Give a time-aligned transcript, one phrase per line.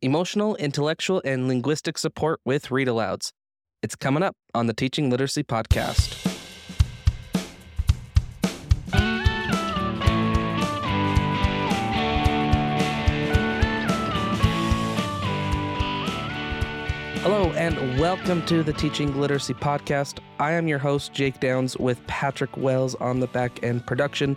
[0.00, 3.32] emotional, intellectual, and linguistic support with read alouds.
[3.82, 6.24] It's coming up on the Teaching Literacy Podcast.
[17.22, 20.20] Hello, and welcome to the Teaching Literacy Podcast.
[20.38, 24.36] I am your host, Jake Downs, with Patrick Wells on the back end production.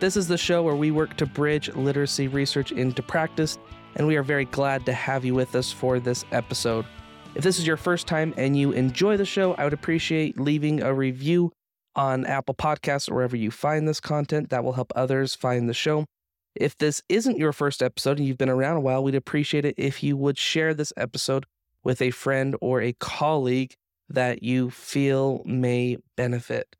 [0.00, 3.58] This is the show where we work to bridge literacy research into practice,
[4.00, 6.86] and we are very glad to have you with us for this episode.
[7.34, 10.82] If this is your first time and you enjoy the show, I would appreciate leaving
[10.82, 11.52] a review
[11.94, 14.48] on Apple Podcasts or wherever you find this content.
[14.48, 16.06] That will help others find the show.
[16.54, 19.74] If this isn't your first episode and you've been around a while, we'd appreciate it
[19.76, 21.44] if you would share this episode
[21.84, 23.74] with a friend or a colleague
[24.08, 26.74] that you feel may benefit.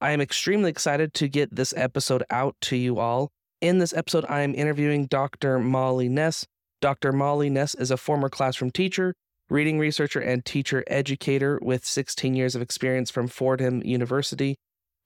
[0.00, 3.32] I am extremely excited to get this episode out to you all.
[3.60, 5.58] In this episode, I am interviewing Dr.
[5.58, 6.46] Molly Ness.
[6.80, 7.12] Dr.
[7.12, 9.14] Molly Ness is a former classroom teacher,
[9.50, 14.56] reading researcher, and teacher educator with 16 years of experience from Fordham University.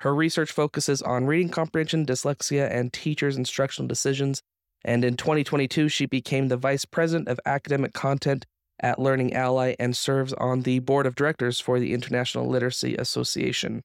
[0.01, 4.41] Her research focuses on reading comprehension, dyslexia, and teachers' instructional decisions.
[4.85, 8.45] And in 2022, she became the vice president of academic content
[8.81, 13.83] at Learning Ally and serves on the board of directors for the International Literacy Association.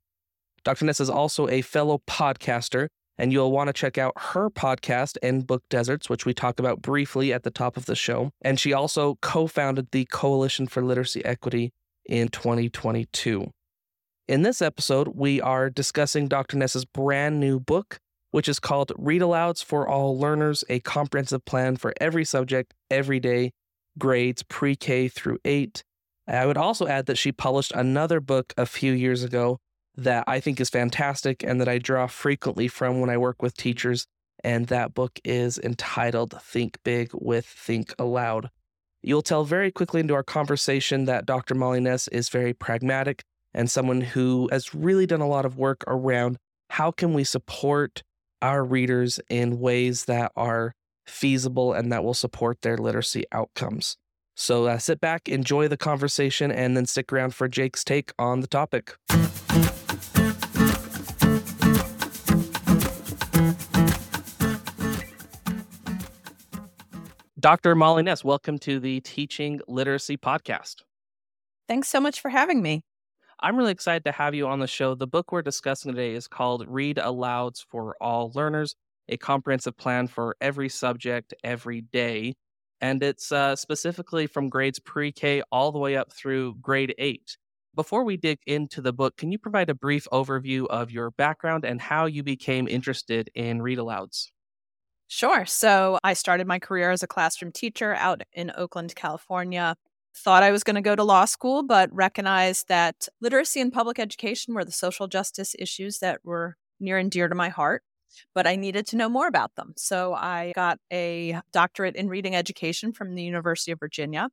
[0.63, 0.85] Dr.
[0.85, 2.87] Ness is also a fellow podcaster,
[3.19, 6.81] and you'll want to check out her podcast, End Book Deserts, which we talk about
[6.81, 8.31] briefly at the top of the show.
[8.41, 11.71] And she also co founded the Coalition for Literacy Equity
[12.05, 13.51] in 2022.
[14.29, 16.55] In this episode, we are discussing Dr.
[16.55, 17.97] Ness's brand new book,
[18.31, 23.19] which is called Read Alouds for All Learners A Comprehensive Plan for Every Subject, Every
[23.19, 23.51] Day,
[23.97, 25.83] Grades Pre K through 8.
[26.25, 29.59] I would also add that she published another book a few years ago
[30.03, 33.55] that I think is fantastic and that I draw frequently from when I work with
[33.55, 34.05] teachers.
[34.43, 38.49] And that book is entitled Think Big with Think Aloud.
[39.01, 41.55] You'll tell very quickly into our conversation that Dr.
[41.55, 45.83] Molly Ness is very pragmatic and someone who has really done a lot of work
[45.87, 46.37] around
[46.69, 48.03] how can we support
[48.41, 50.73] our readers in ways that are
[51.07, 53.97] feasible and that will support their literacy outcomes.
[54.35, 58.39] So uh, sit back, enjoy the conversation, and then stick around for Jake's take on
[58.39, 58.95] the topic.
[67.39, 67.73] Dr.
[67.73, 70.81] Molly Ness, welcome to the Teaching Literacy Podcast.
[71.69, 72.81] Thanks so much for having me.
[73.39, 74.93] I'm really excited to have you on the show.
[74.93, 78.75] The book we're discussing today is called Read Alouds for All Learners
[79.07, 82.35] A Comprehensive Plan for Every Subject, Every Day.
[82.81, 87.37] And it's uh, specifically from grades pre K all the way up through grade eight.
[87.73, 91.63] Before we dig into the book, can you provide a brief overview of your background
[91.63, 94.25] and how you became interested in read alouds?
[95.11, 95.43] Sure.
[95.47, 99.75] So I started my career as a classroom teacher out in Oakland, California.
[100.15, 103.97] Thought I was going to go to law school, but recognized that literacy and public
[103.97, 107.81] education were the social justice issues that were near and dear to my heart,
[108.35, 109.73] but I needed to know more about them.
[109.77, 114.29] So I got a doctorate in reading education from the University of Virginia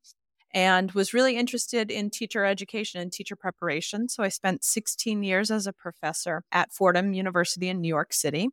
[0.53, 4.11] and was really interested in teacher education and teacher preparation.
[4.11, 8.51] So I spent 16 years as a professor at Fordham University in New York City.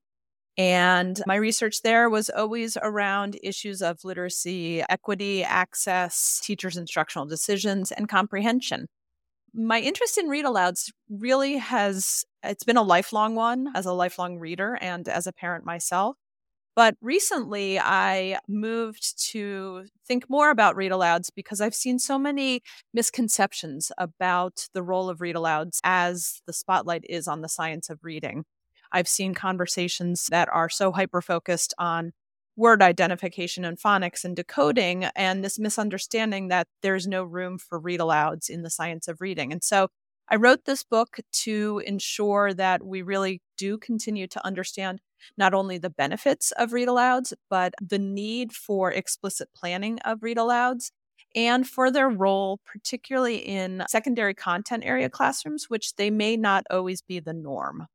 [0.58, 7.91] And my research there was always around issues of literacy, equity, access, teachers' instructional decisions,
[7.91, 8.88] and comprehension.
[9.53, 14.40] My interest in read alouds really has it's been a lifelong one as a lifelong
[14.40, 16.18] reader and as a parent myself.
[16.75, 22.62] But recently, I moved to think more about read alouds because I've seen so many
[22.94, 28.00] misconceptions about the role of read alouds as the spotlight is on the science of
[28.03, 28.46] reading.
[28.93, 32.13] I've seen conversations that are so hyper focused on
[32.55, 37.99] word identification and phonics and decoding, and this misunderstanding that there's no room for read
[37.99, 39.51] alouds in the science of reading.
[39.51, 39.87] And so
[40.29, 45.01] I wrote this book to ensure that we really do continue to understand
[45.37, 50.37] not only the benefits of read alouds, but the need for explicit planning of read
[50.37, 50.91] alouds
[51.35, 57.01] and for their role, particularly in secondary content area classrooms, which they may not always
[57.01, 57.87] be the norm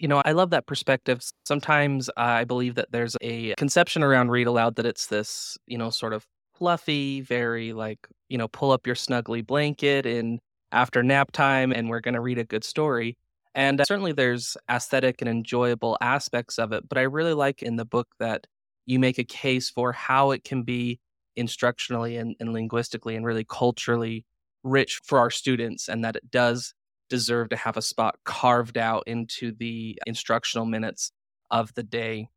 [0.00, 1.22] you know, I love that perspective.
[1.44, 5.90] Sometimes I believe that there's a conception around read aloud that it's this, you know,
[5.90, 10.40] sort of fluffy, very like, you know, pull up your snuggly blanket and
[10.72, 13.18] after nap time and we're going to read a good story.
[13.54, 17.76] And uh, certainly there's aesthetic and enjoyable aspects of it, but I really like in
[17.76, 18.46] the book that
[18.86, 20.98] you make a case for how it can be
[21.38, 24.24] instructionally and, and linguistically and really culturally
[24.62, 26.72] rich for our students and that it does
[27.10, 31.12] deserve to have a spot carved out into the instructional minutes
[31.50, 32.28] of the day.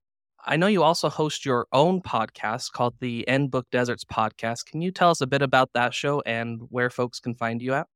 [0.46, 4.66] I know you also host your own podcast called the End Book Deserts Podcast.
[4.66, 7.74] Can you tell us a bit about that show and where folks can find you
[7.74, 7.88] at?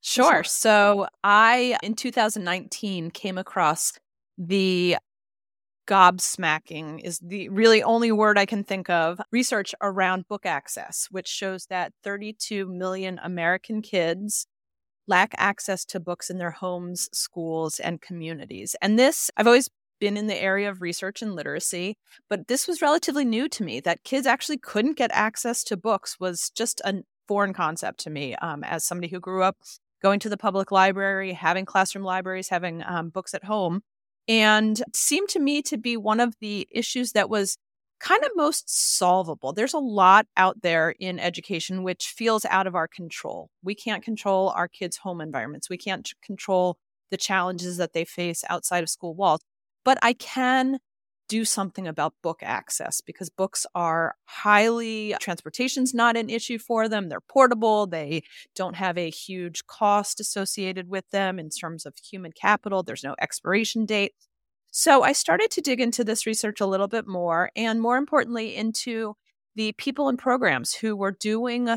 [0.00, 0.44] Sure.
[0.44, 3.92] So I, in 2019, came across
[4.38, 4.96] the
[5.86, 11.28] gobsmacking is the really only word I can think of research around book access, which
[11.28, 14.46] shows that 32 million American kids
[15.06, 18.74] lack access to books in their homes, schools, and communities.
[18.80, 19.68] And this, I've always
[20.00, 21.96] been in the area of research and literacy,
[22.28, 26.18] but this was relatively new to me that kids actually couldn't get access to books
[26.18, 26.94] was just a
[27.28, 29.56] foreign concept to me um, as somebody who grew up
[30.02, 33.82] going to the public library, having classroom libraries, having um, books at home
[34.28, 37.58] and seemed to me to be one of the issues that was
[38.04, 39.54] kind of most solvable.
[39.54, 43.48] There's a lot out there in education which feels out of our control.
[43.62, 45.70] We can't control our kids' home environments.
[45.70, 46.76] We can't control
[47.10, 49.40] the challenges that they face outside of school walls.
[49.86, 50.80] But I can
[51.28, 57.08] do something about book access because books are highly transportation's not an issue for them
[57.08, 58.22] they're portable they
[58.54, 63.14] don't have a huge cost associated with them in terms of human capital there's no
[63.22, 64.12] expiration date
[64.76, 68.56] so i started to dig into this research a little bit more and more importantly
[68.56, 69.14] into
[69.56, 71.68] the people and programs who were doing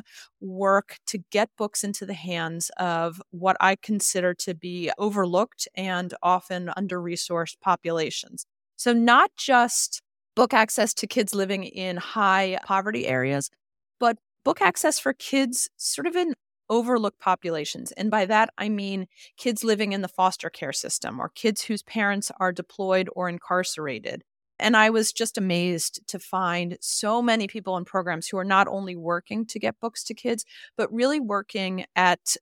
[0.41, 6.11] work to get books into the hands of what I consider to be overlooked and
[6.23, 8.45] often under resourced populations.
[8.77, 10.01] So, not just
[10.35, 13.51] book access to kids living in high poverty areas,
[13.99, 16.33] but book access for kids sort of in
[16.69, 17.91] overlooked populations.
[17.93, 21.83] And by that, I mean kids living in the foster care system or kids whose
[21.83, 24.23] parents are deployed or incarcerated.
[24.59, 28.67] And I was just amazed to find so many people in programs who are not
[28.67, 32.35] only working to get books to kids, but really working at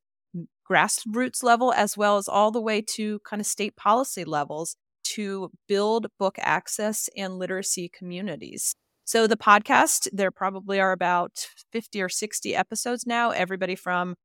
[0.69, 5.51] grassroots level as well as all the way to kind of state policy levels to
[5.67, 8.75] build book access and literacy communities.
[9.05, 14.15] So, the podcast, there probably are about 50 or 60 episodes now, everybody from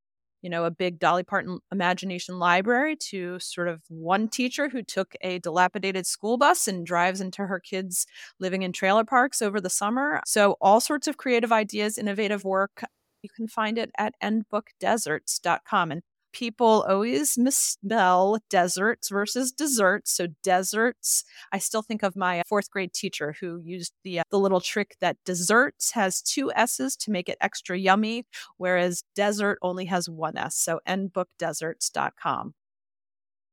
[0.43, 5.15] you know, a big Dolly Parton imagination library to sort of one teacher who took
[5.21, 8.07] a dilapidated school bus and drives into her kids
[8.39, 10.21] living in trailer parks over the summer.
[10.27, 12.85] So, all sorts of creative ideas, innovative work.
[13.23, 15.91] You can find it at endbookdeserts.com.
[15.93, 20.13] And people always misspell deserts versus desserts.
[20.13, 24.39] So deserts, I still think of my fourth grade teacher who used the uh, the
[24.39, 29.87] little trick that desserts has two s's to make it extra yummy, whereas desert only
[29.87, 30.57] has one s.
[30.57, 32.55] So endbookdeserts.com.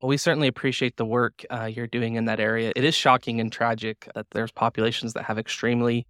[0.01, 2.71] Well, we certainly appreciate the work uh, you're doing in that area.
[2.75, 6.05] It is shocking and tragic that there's populations that have extremely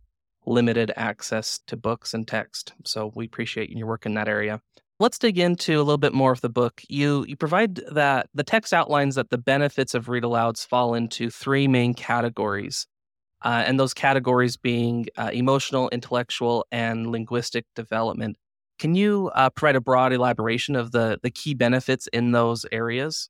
[0.45, 2.73] limited access to books and text.
[2.85, 4.61] So we appreciate your work in that area.
[4.99, 6.81] Let's dig into a little bit more of the book.
[6.89, 11.29] You you provide that the text outlines that the benefits of read alouds fall into
[11.29, 12.87] three main categories,
[13.43, 18.37] uh, and those categories being uh, emotional, intellectual, and linguistic development.
[18.79, 23.29] Can you uh, provide a broad elaboration of the the key benefits in those areas?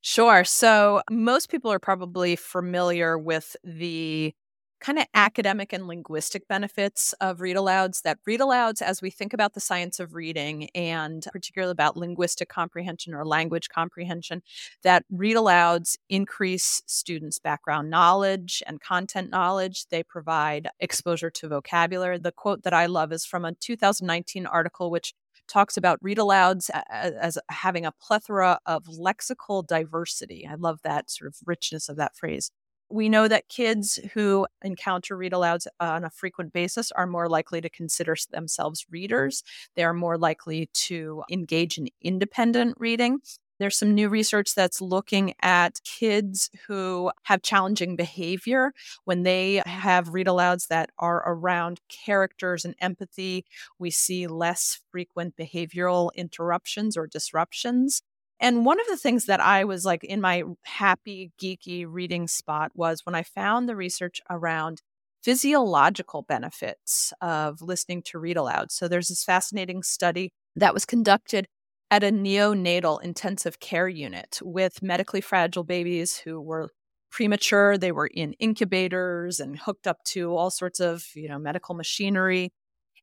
[0.00, 0.44] Sure.
[0.44, 4.32] So most people are probably familiar with the
[4.80, 9.32] kind of academic and linguistic benefits of read alouds that read alouds as we think
[9.32, 14.42] about the science of reading and particularly about linguistic comprehension or language comprehension
[14.82, 22.18] that read alouds increase students background knowledge and content knowledge they provide exposure to vocabulary
[22.18, 25.14] the quote that i love is from a 2019 article which
[25.48, 30.46] talks about read alouds as having a plethora of lexical diversity.
[30.48, 32.50] I love that sort of richness of that phrase.
[32.90, 37.60] We know that kids who encounter read alouds on a frequent basis are more likely
[37.60, 39.42] to consider themselves readers.
[39.76, 43.20] They are more likely to engage in independent reading.
[43.58, 48.72] There's some new research that's looking at kids who have challenging behavior
[49.04, 53.44] when they have read alouds that are around characters and empathy.
[53.78, 58.02] We see less frequent behavioral interruptions or disruptions.
[58.40, 62.70] And one of the things that I was like in my happy, geeky reading spot
[62.74, 64.82] was when I found the research around
[65.22, 68.70] physiological benefits of listening to read aloud.
[68.70, 71.48] So there's this fascinating study that was conducted
[71.90, 76.70] at a neonatal intensive care unit with medically fragile babies who were
[77.10, 81.74] premature they were in incubators and hooked up to all sorts of you know medical
[81.74, 82.52] machinery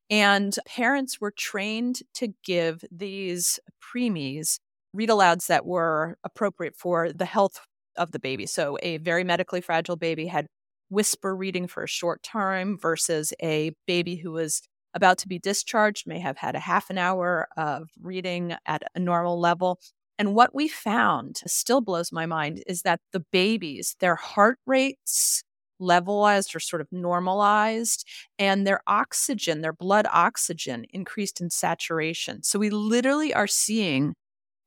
[0.10, 4.60] and parents were trained to give these preemies
[4.96, 7.60] read alouds that were appropriate for the health
[7.98, 8.46] of the baby.
[8.46, 10.48] So, a very medically fragile baby had
[10.90, 14.62] whisper reading for a short time versus a baby who was
[14.94, 19.00] about to be discharged may have had a half an hour of reading at a
[19.00, 19.80] normal level.
[20.18, 25.44] And what we found still blows my mind is that the babies, their heart rates
[25.82, 28.08] levelized or sort of normalized,
[28.40, 32.44] and their oxygen, their blood oxygen increased in saturation.
[32.44, 34.16] So we literally are seeing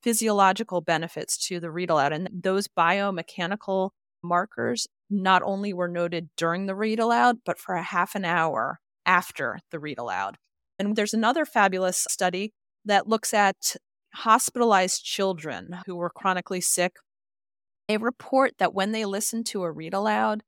[0.02, 2.12] physiological benefits to the read aloud.
[2.12, 3.90] And those biomechanical
[4.22, 8.80] markers not only were noted during the read aloud, but for a half an hour
[9.06, 10.36] after the read aloud.
[10.78, 12.52] And there's another fabulous study
[12.84, 13.76] that looks at
[14.14, 16.96] hospitalized children who were chronically sick.
[17.88, 20.42] They report that when they listen to a read aloud,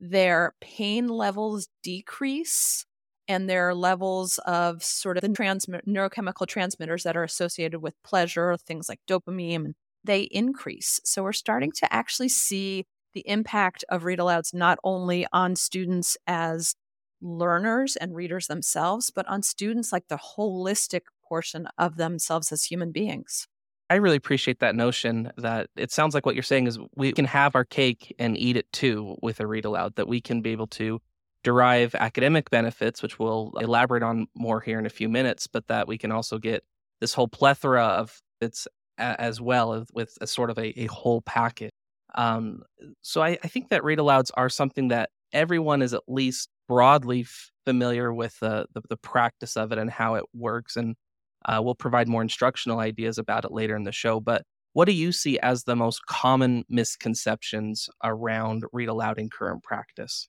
[0.00, 2.86] their pain levels decrease
[3.28, 8.56] and their levels of sort of the trans- neurochemical transmitters that are associated with pleasure,
[8.56, 9.72] things like dopamine,
[10.04, 11.00] they increase.
[11.04, 16.16] So we're starting to actually see the impact of read alouds not only on students
[16.26, 16.74] as
[17.20, 22.92] learners and readers themselves, but on students like the holistic portion of themselves as human
[22.92, 23.48] beings.
[23.88, 27.24] I really appreciate that notion that it sounds like what you're saying is we can
[27.24, 30.50] have our cake and eat it too with a read aloud, that we can be
[30.50, 31.00] able to
[31.46, 35.86] derive academic benefits, which we'll elaborate on more here in a few minutes, but that
[35.86, 36.64] we can also get
[37.00, 38.66] this whole plethora of it's
[38.98, 41.70] as well with a sort of a, a whole package.
[42.16, 42.64] Um,
[43.00, 47.24] so I, I, think that read alouds are something that everyone is at least broadly
[47.64, 50.74] familiar with the, the, the practice of it and how it works.
[50.74, 50.96] And
[51.44, 54.18] uh, we'll provide more instructional ideas about it later in the show.
[54.18, 59.62] But what do you see as the most common misconceptions around read aloud in current
[59.62, 60.28] practice?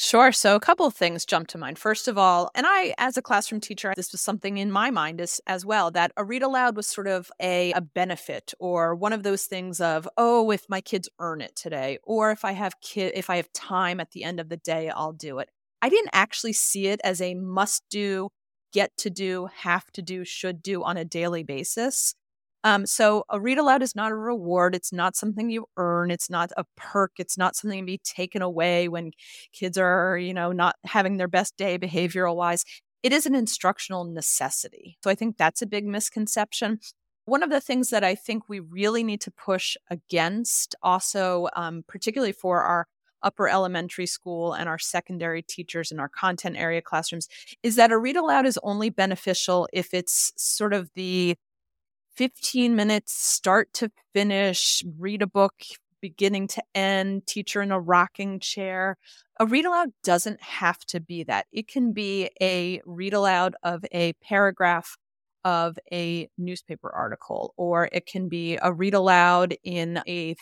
[0.00, 0.30] Sure.
[0.30, 1.76] So a couple of things jump to mind.
[1.76, 5.20] First of all, and I, as a classroom teacher, this was something in my mind
[5.20, 9.12] as, as well, that a read aloud was sort of a, a benefit or one
[9.12, 12.80] of those things of, oh, if my kids earn it today, or if I have
[12.80, 15.50] kid, if I have time at the end of the day, I'll do it.
[15.82, 18.28] I didn't actually see it as a must do,
[18.72, 22.14] get to do, have to do, should do on a daily basis.
[22.68, 24.74] Um, so a read aloud is not a reward.
[24.74, 26.10] It's not something you earn.
[26.10, 27.12] It's not a perk.
[27.18, 29.12] It's not something to be taken away when
[29.54, 32.66] kids are, you know, not having their best day behavioral wise.
[33.02, 34.98] It is an instructional necessity.
[35.02, 36.80] So I think that's a big misconception.
[37.24, 41.84] One of the things that I think we really need to push against, also, um,
[41.88, 42.86] particularly for our
[43.22, 47.28] upper elementary school and our secondary teachers in our content area classrooms,
[47.62, 51.34] is that a read aloud is only beneficial if it's sort of the
[52.18, 55.54] 15 minutes, start to finish, read a book
[56.00, 58.96] beginning to end, teacher in a rocking chair.
[59.38, 61.46] A read aloud doesn't have to be that.
[61.52, 64.96] It can be a read aloud of a paragraph
[65.44, 70.34] of a newspaper article, or it can be a read aloud in a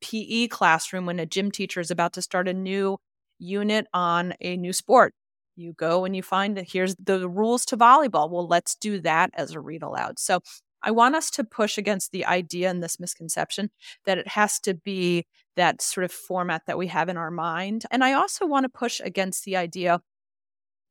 [0.00, 2.96] PE classroom when a gym teacher is about to start a new
[3.38, 5.12] unit on a new sport.
[5.54, 8.30] You go and you find that here's the rules to volleyball.
[8.30, 10.18] Well, let's do that as a read aloud.
[10.18, 10.40] So
[10.82, 13.70] I want us to push against the idea and this misconception
[14.06, 17.84] that it has to be that sort of format that we have in our mind.
[17.90, 20.00] And I also want to push against the idea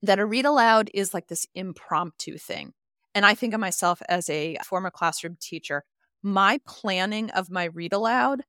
[0.02, 2.74] that a read aloud is like this impromptu thing.
[3.16, 5.84] And I think of myself as a former classroom teacher.
[6.22, 8.44] My planning of my read aloud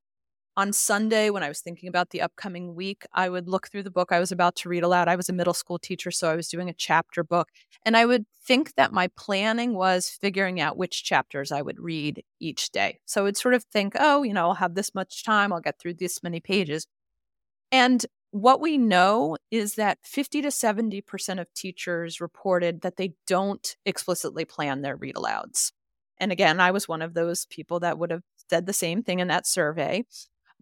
[0.61, 3.91] on Sunday, when I was thinking about the upcoming week, I would look through the
[3.91, 5.09] book I was about to read aloud.
[5.09, 7.49] I was a middle school teacher, so I was doing a chapter book.
[7.83, 12.23] And I would think that my planning was figuring out which chapters I would read
[12.41, 12.99] each day.
[13.07, 15.61] So I would sort of think, oh, you know, I'll have this much time, I'll
[15.61, 16.87] get through this many pages.
[17.73, 23.77] And what we know is that 50 to 70% of teachers reported that they don't
[23.87, 25.73] explicitly plan their read alouds.
[26.19, 29.21] And again, I was one of those people that would have said the same thing
[29.21, 30.05] in that survey.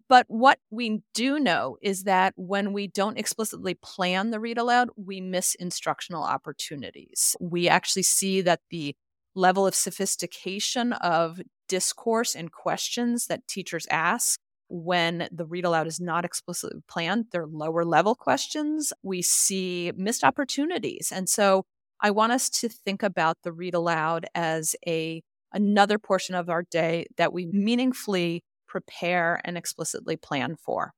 [0.09, 4.89] But what we do know is that when we don't explicitly plan the read aloud,
[4.97, 7.35] we miss instructional opportunities.
[7.39, 8.95] We actually see that the
[9.35, 15.99] level of sophistication of discourse and questions that teachers ask when the read aloud is
[15.99, 18.91] not explicitly planned, they're lower level questions.
[19.03, 21.11] We see missed opportunities.
[21.13, 21.65] And so
[22.01, 26.63] I want us to think about the read aloud as a another portion of our
[26.63, 30.93] day that we meaningfully prepare and explicitly plan for.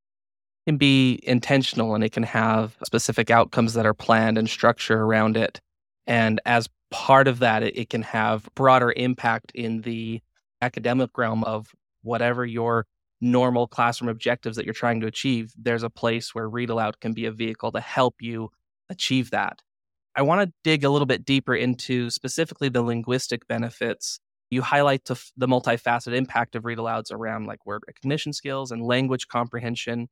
[0.65, 5.01] It can be intentional and it can have specific outcomes that are planned and structure
[5.01, 5.59] around it.
[6.05, 10.21] And as part of that, it, it can have broader impact in the
[10.61, 11.71] academic realm of
[12.03, 12.85] whatever your
[13.21, 15.53] normal classroom objectives that you're trying to achieve.
[15.57, 18.49] There's a place where Read Aloud can be a vehicle to help you
[18.89, 19.59] achieve that.
[20.15, 24.19] I want to dig a little bit deeper into specifically the linguistic benefits
[24.51, 28.83] you highlight the, the multifaceted impact of read alouds around like word recognition skills and
[28.83, 30.09] language comprehension.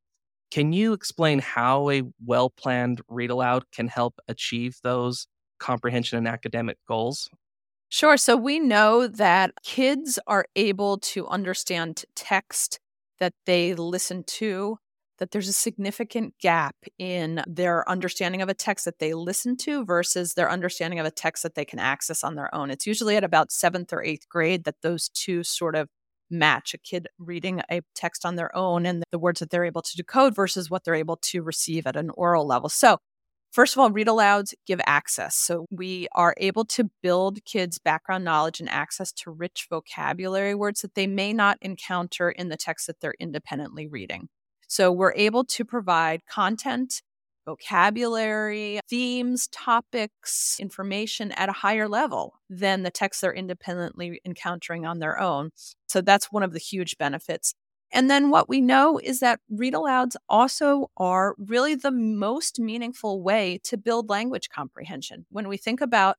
[0.50, 5.28] Can you explain how a well planned read aloud can help achieve those
[5.60, 7.28] comprehension and academic goals?
[7.90, 8.16] Sure.
[8.16, 12.80] So we know that kids are able to understand text
[13.18, 14.78] that they listen to
[15.20, 19.84] that there's a significant gap in their understanding of a text that they listen to
[19.84, 22.70] versus their understanding of a text that they can access on their own.
[22.70, 25.88] It's usually at about seventh or eighth grade that those two sort of
[26.30, 29.82] match a kid reading a text on their own and the words that they're able
[29.82, 32.68] to decode versus what they're able to receive at an oral level.
[32.68, 32.98] So,
[33.52, 35.34] First of all, read alouds give access.
[35.34, 40.82] So we are able to build kids' background knowledge and access to rich vocabulary words
[40.82, 44.28] that they may not encounter in the text that they're independently reading.
[44.70, 47.02] So we're able to provide content,
[47.44, 55.00] vocabulary, themes, topics, information at a higher level than the text they're independently encountering on
[55.00, 55.50] their own.
[55.88, 57.52] So that's one of the huge benefits.
[57.92, 63.24] And then what we know is that read alouds also are really the most meaningful
[63.24, 65.26] way to build language comprehension.
[65.30, 66.16] When we think about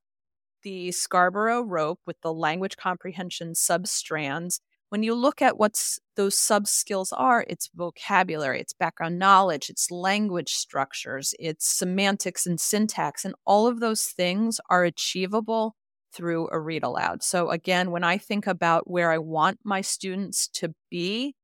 [0.62, 4.60] the Scarborough rope with the language comprehension substrands,
[4.92, 5.82] when you look at what
[6.16, 12.60] those sub skills are, it's vocabulary, it's background knowledge, it's language structures, it's semantics and
[12.60, 15.74] syntax, and all of those things are achievable
[16.12, 17.22] through a read aloud.
[17.22, 21.36] So, again, when I think about where I want my students to be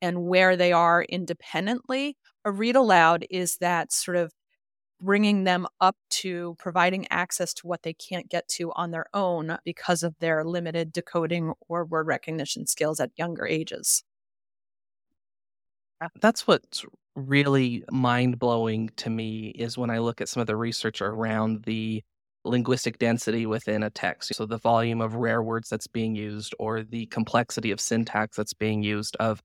[0.00, 4.32] and where they are independently, a read aloud is that sort of
[5.04, 9.58] bringing them up to providing access to what they can't get to on their own
[9.64, 14.02] because of their limited decoding or word recognition skills at younger ages.
[16.20, 16.84] That's what's
[17.14, 21.64] really mind blowing to me is when I look at some of the research around
[21.64, 22.02] the
[22.44, 24.34] linguistic density within a text.
[24.34, 28.54] So, the volume of rare words that's being used, or the complexity of syntax that's
[28.54, 29.40] being used, of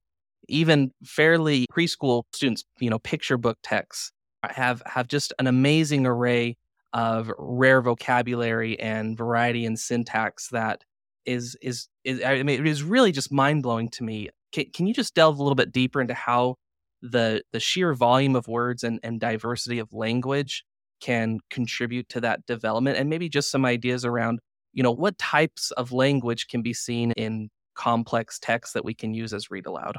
[0.47, 4.11] even fairly preschool students, you know, picture book texts
[4.43, 6.57] have have just an amazing array
[6.93, 10.83] of rare vocabulary and variety and syntax that
[11.25, 14.29] is is is I mean it is really just mind blowing to me.
[14.51, 16.55] Can, can you just delve a little bit deeper into how
[17.01, 20.63] the the sheer volume of words and, and diversity of language
[21.01, 24.39] can contribute to that development and maybe just some ideas around
[24.73, 29.13] you know what types of language can be seen in complex text that we can
[29.13, 29.97] use as read aloud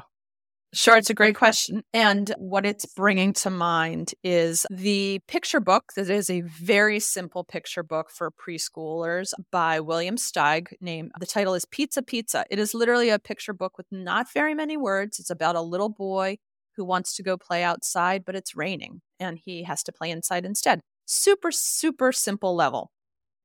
[0.73, 1.83] Sure, it's a great question.
[1.93, 7.43] And what it's bringing to mind is the picture book that is a very simple
[7.43, 10.67] picture book for preschoolers by William Steig.
[10.79, 12.45] Name the title is Pete's a Pizza.
[12.49, 15.19] It is literally a picture book with not very many words.
[15.19, 16.37] It's about a little boy
[16.77, 20.45] who wants to go play outside, but it's raining and he has to play inside
[20.45, 20.79] instead.
[21.05, 22.91] Super, super simple level.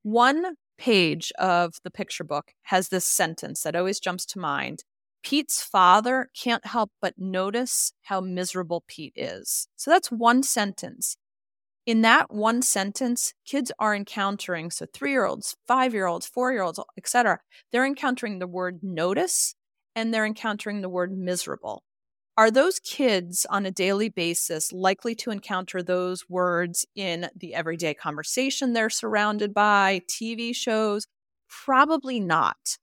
[0.03, 4.85] One page of the picture book has this sentence that always jumps to mind
[5.27, 9.67] Pete's father can't help but notice how miserable Pete is.
[9.75, 11.17] So that's one sentence.
[11.85, 16.53] In that one sentence, kids are encountering, so three year olds, five year olds, four
[16.53, 17.39] year olds, etc.,
[17.73, 19.53] they're encountering the word notice
[19.97, 21.83] and they're encountering the word miserable.
[22.37, 27.93] Are those kids on a daily basis likely to encounter those words in the everyday
[27.93, 31.05] conversation they're surrounded by, TV shows?
[31.49, 32.77] Probably not.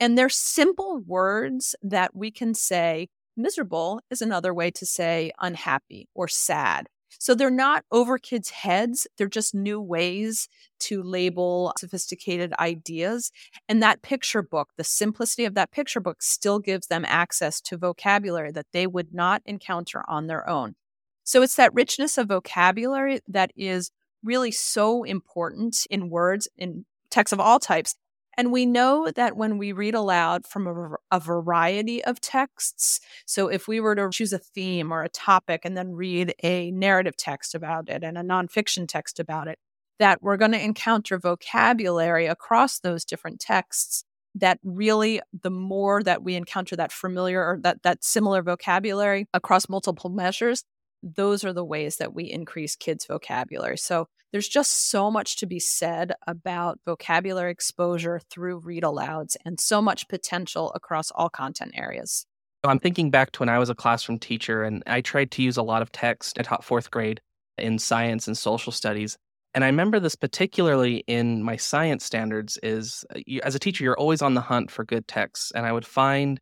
[0.00, 3.08] And they're simple words that we can say.
[3.36, 6.88] Miserable is another way to say unhappy or sad.
[7.18, 9.06] So they're not over kids' heads.
[9.18, 10.48] They're just new ways
[10.80, 13.30] to label sophisticated ideas.
[13.68, 17.76] And that picture book, the simplicity of that picture book still gives them access to
[17.76, 20.76] vocabulary that they would not encounter on their own.
[21.24, 23.90] So it's that richness of vocabulary that is
[24.22, 27.96] really so important in words, in texts of all types,
[28.36, 33.48] and we know that when we read aloud from a, a, variety of texts, so
[33.48, 37.16] if we were to choose a theme or a topic and then read a narrative
[37.16, 39.58] text about it and a nonfiction text about it,
[39.98, 46.22] that we're going to encounter vocabulary across those different texts that really the more that
[46.22, 50.64] we encounter that familiar or that that similar vocabulary across multiple measures
[51.02, 55.46] those are the ways that we increase kids vocabulary so there's just so much to
[55.46, 61.72] be said about vocabulary exposure through read alouds and so much potential across all content
[61.74, 62.26] areas.
[62.62, 65.56] I'm thinking back to when I was a classroom teacher and I tried to use
[65.56, 66.38] a lot of text.
[66.38, 67.20] I taught fourth grade
[67.58, 69.16] in science and social studies.
[69.52, 73.98] And I remember this particularly in my science standards is uh, as a teacher, you're
[73.98, 75.50] always on the hunt for good texts.
[75.52, 76.38] And I would find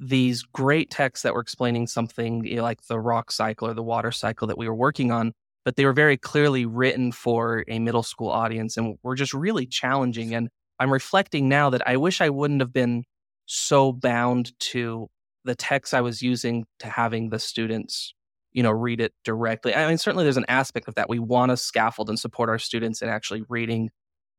[0.00, 3.82] these great texts that were explaining something you know, like the rock cycle or the
[3.82, 5.32] water cycle that we were working on
[5.68, 9.66] but they were very clearly written for a middle school audience and were just really
[9.66, 10.34] challenging.
[10.34, 13.04] And I'm reflecting now that I wish I wouldn't have been
[13.44, 15.08] so bound to
[15.44, 18.14] the text I was using to having the students,
[18.52, 19.74] you know, read it directly.
[19.74, 21.10] I mean, certainly there's an aspect of that.
[21.10, 23.90] We want to scaffold and support our students in actually reading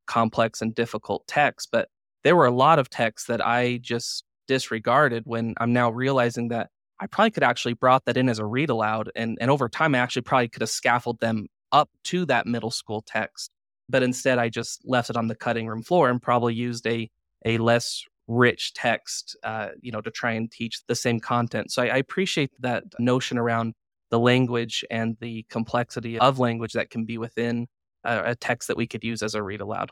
[0.08, 1.90] complex and difficult texts, but
[2.24, 6.72] there were a lot of texts that I just disregarded when I'm now realizing that
[7.00, 9.12] I probably could actually brought that in as a read aloud.
[9.16, 12.72] And, and over time, I actually probably could have scaffolded them up to that middle
[12.72, 13.52] school text.
[13.88, 17.10] But instead, I just left it on the cutting room floor and probably used a,
[17.46, 21.72] a less rich text, uh, you know, to try and teach the same content.
[21.72, 23.76] So I, I appreciate that notion around
[24.10, 27.68] the language and the complexity of language that can be within
[28.04, 29.92] a, a text that we could use as a read aloud.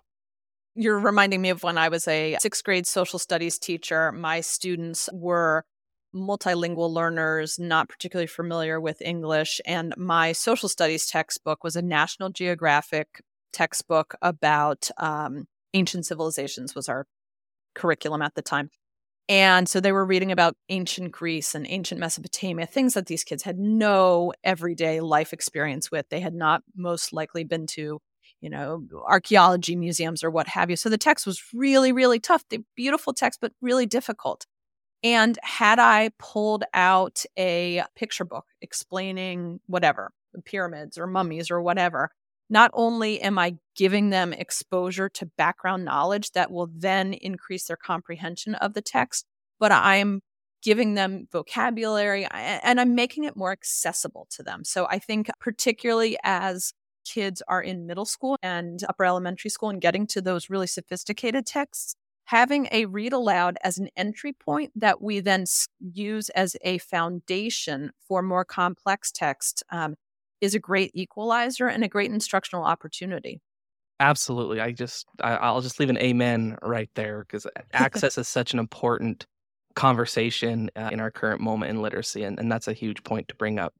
[0.79, 4.11] You're reminding me of when I was a sixth grade social studies teacher.
[4.11, 5.65] My students were
[6.15, 9.59] multilingual learners, not particularly familiar with English.
[9.65, 16.87] And my social studies textbook was a National Geographic textbook about um, ancient civilizations, was
[16.87, 17.07] our
[17.73, 18.69] curriculum at the time.
[19.27, 23.41] And so they were reading about ancient Greece and ancient Mesopotamia, things that these kids
[23.41, 26.07] had no everyday life experience with.
[26.09, 27.99] They had not most likely been to
[28.41, 30.75] you know, archaeology museums or what have you.
[30.75, 32.43] So the text was really, really tough.
[32.49, 34.45] The beautiful text, but really difficult.
[35.03, 40.11] And had I pulled out a picture book explaining whatever,
[40.45, 42.11] pyramids or mummies or whatever,
[42.49, 47.77] not only am I giving them exposure to background knowledge that will then increase their
[47.77, 49.25] comprehension of the text,
[49.59, 50.21] but I am
[50.63, 54.63] giving them vocabulary and I'm making it more accessible to them.
[54.63, 56.73] So I think, particularly as
[57.07, 61.45] kids are in middle school and upper elementary school and getting to those really sophisticated
[61.45, 65.45] texts, having a read aloud as an entry point that we then
[65.79, 69.95] use as a foundation for more complex text um,
[70.41, 73.41] is a great equalizer and a great instructional opportunity.
[73.99, 74.59] Absolutely.
[74.59, 78.59] I just, I, will just leave an amen right there because access is such an
[78.59, 79.25] important
[79.75, 82.23] conversation uh, in our current moment in literacy.
[82.23, 83.73] And, and that's a huge point to bring up.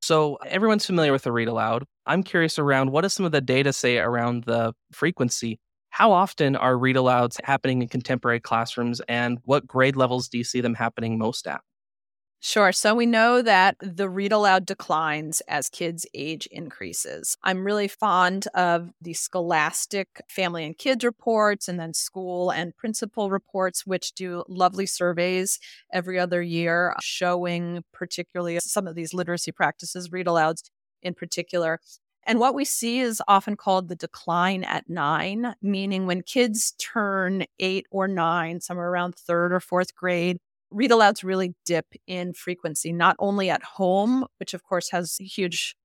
[0.00, 1.84] So everyone's familiar with the read aloud.
[2.06, 5.58] I'm curious around what does some of the data say around the frequency?
[5.90, 10.44] How often are read alouds happening in contemporary classrooms and what grade levels do you
[10.44, 11.60] see them happening most at?
[12.42, 12.72] Sure.
[12.72, 17.36] So we know that the read aloud declines as kids' age increases.
[17.42, 23.30] I'm really fond of the scholastic family and kids reports and then school and principal
[23.30, 25.58] reports, which do lovely surveys
[25.92, 30.62] every other year showing particularly some of these literacy practices, read alouds
[31.02, 31.78] in particular.
[32.26, 37.44] And what we see is often called the decline at nine, meaning when kids turn
[37.58, 40.38] eight or nine, somewhere around third or fourth grade,
[40.70, 45.76] read alouds really dip in frequency, not only at home, which of course has huge,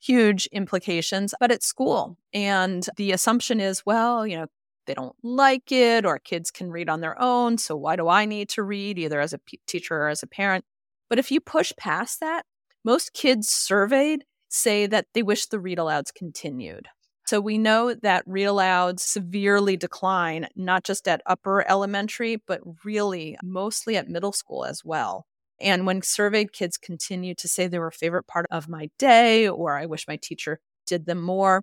[0.00, 2.16] huge implications, but at school.
[2.32, 4.46] And the assumption is, well, you know,
[4.86, 7.58] they don't like it or kids can read on their own.
[7.58, 10.26] So why do I need to read either as a p- teacher or as a
[10.26, 10.64] parent?
[11.08, 12.44] But if you push past that,
[12.84, 16.88] most kids surveyed say that they wish the read alouds continued.
[17.26, 23.36] So we know that read alouds severely decline, not just at upper elementary, but really
[23.42, 25.26] mostly at middle school as well.
[25.60, 29.48] And when surveyed kids continue to say they were a favorite part of my day,
[29.48, 31.62] or I wish my teacher did them more.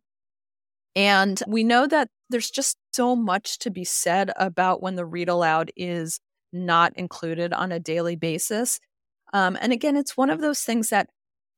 [0.95, 5.29] And we know that there's just so much to be said about when the read
[5.29, 6.19] aloud is
[6.53, 8.79] not included on a daily basis.
[9.33, 11.09] Um, and again, it's one of those things that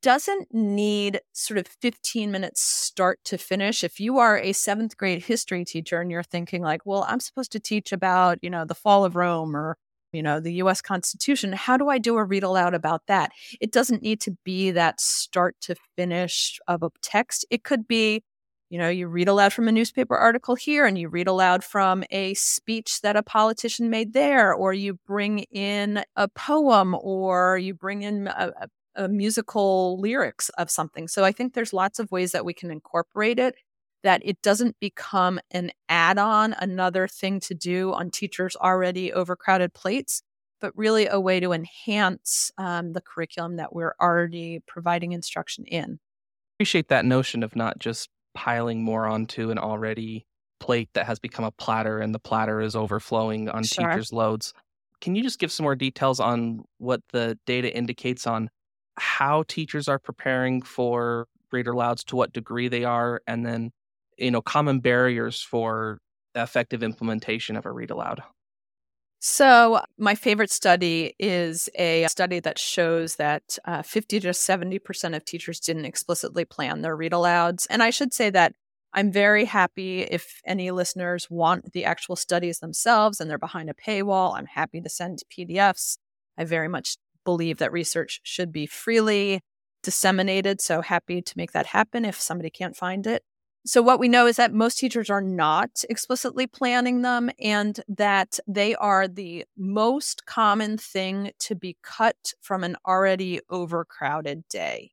[0.02, 3.84] doesn't need sort of 15 minutes start to finish.
[3.84, 7.52] If you are a seventh grade history teacher and you're thinking, like, well, I'm supposed
[7.54, 9.78] to teach about, you know, the fall of Rome or,
[10.12, 13.32] you know, the US Constitution, how do I do a read aloud about that?
[13.62, 17.46] It doesn't need to be that start to finish of a text.
[17.50, 18.24] It could be,
[18.70, 22.04] you know, you read aloud from a newspaper article here and you read aloud from
[22.12, 27.74] a speech that a politician made there, or you bring in a poem, or you
[27.74, 28.68] bring in a, a
[29.00, 31.08] a musical lyrics of something.
[31.08, 33.56] So I think there's lots of ways that we can incorporate it
[34.04, 39.74] that it doesn't become an add on, another thing to do on teachers' already overcrowded
[39.74, 40.22] plates,
[40.62, 46.00] but really a way to enhance um, the curriculum that we're already providing instruction in.
[46.58, 50.26] Appreciate that notion of not just piling more onto an already
[50.60, 53.90] plate that has become a platter and the platter is overflowing on sure.
[53.90, 54.54] teachers' loads.
[55.02, 58.50] Can you just give some more details on what the data indicates on
[59.00, 63.72] how teachers are preparing for read alouds, to what degree they are, and then
[64.18, 66.00] you know common barriers for
[66.36, 68.22] effective implementation of a read aloud.
[69.22, 75.26] So, my favorite study is a study that shows that uh, 50 to 70% of
[75.26, 77.68] teachers didn't explicitly plan their read alouds.
[77.70, 78.54] And I should say that
[78.94, 83.74] I'm very happy if any listeners want the actual studies themselves and they're behind a
[83.74, 84.38] paywall.
[84.38, 85.98] I'm happy to send PDFs.
[86.38, 86.96] I very much
[87.30, 89.42] believe that research should be freely
[89.84, 90.60] disseminated.
[90.62, 93.22] So happy to make that happen if somebody can't find it.
[93.66, 98.40] So, what we know is that most teachers are not explicitly planning them and that
[98.48, 104.92] they are the most common thing to be cut from an already overcrowded day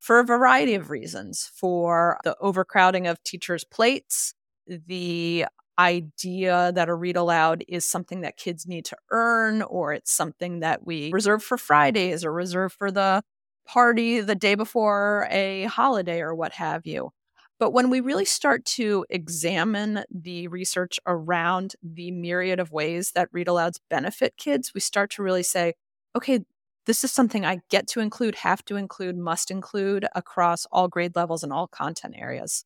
[0.00, 4.34] for a variety of reasons for the overcrowding of teachers' plates,
[4.66, 5.46] the
[5.78, 10.60] idea that a read aloud is something that kids need to earn, or it's something
[10.60, 13.22] that we reserve for Fridays or reserve for the
[13.66, 17.10] party the day before a holiday or what have you.
[17.58, 23.28] But when we really start to examine the research around the myriad of ways that
[23.32, 25.74] read alouds benefit kids, we start to really say,
[26.16, 26.40] okay,
[26.86, 31.16] this is something I get to include, have to include, must include across all grade
[31.16, 32.64] levels and all content areas.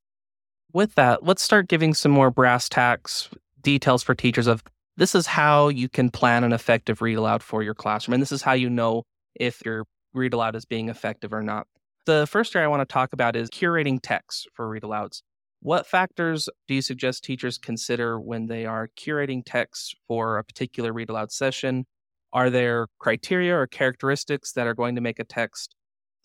[0.73, 3.31] With that, let's start giving some more brass tacks
[3.63, 4.63] details for teachers of
[4.97, 8.15] this is how you can plan an effective read aloud for your classroom.
[8.15, 9.05] And this is how you know
[9.35, 11.67] if your read aloud is being effective or not.
[12.05, 15.23] The first area I want to talk about is curating texts for read alouds.
[15.61, 20.93] What factors do you suggest teachers consider when they are curating texts for a particular
[20.93, 21.87] read aloud session?
[22.33, 25.75] Are there criteria or characteristics that are going to make a text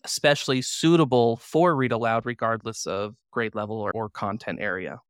[0.04, 5.00] especially suitable for read aloud, regardless of grade level or, or content area?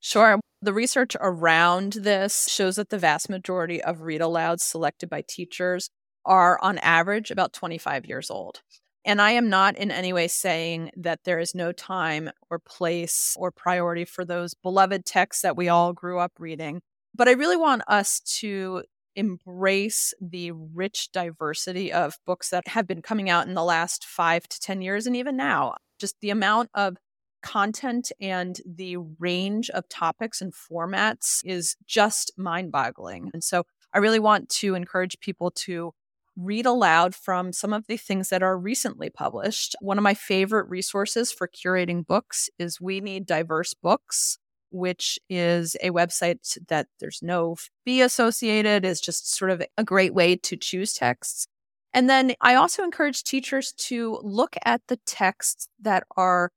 [0.00, 0.40] Sure.
[0.60, 5.90] The research around this shows that the vast majority of read alouds selected by teachers
[6.24, 8.62] are, on average, about 25 years old.
[9.04, 13.36] And I am not in any way saying that there is no time or place
[13.38, 16.82] or priority for those beloved texts that we all grew up reading.
[17.14, 18.84] But I really want us to
[19.16, 24.48] embrace the rich diversity of books that have been coming out in the last five
[24.48, 25.74] to 10 years, and even now.
[25.98, 26.96] Just the amount of
[27.42, 33.30] content and the range of topics and formats is just mind boggling.
[33.34, 35.92] And so I really want to encourage people to
[36.36, 39.76] read aloud from some of the things that are recently published.
[39.80, 44.38] One of my favorite resources for curating books is We Need Diverse Books,
[44.72, 50.14] which is a website that there's no fee associated, is just sort of a great
[50.14, 51.46] way to choose texts.
[51.94, 56.50] And then I also encourage teachers to look at the texts that are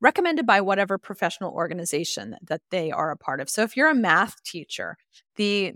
[0.00, 3.48] recommended by whatever professional organization that they are a part of.
[3.48, 4.96] So if you're a math teacher,
[5.36, 5.72] the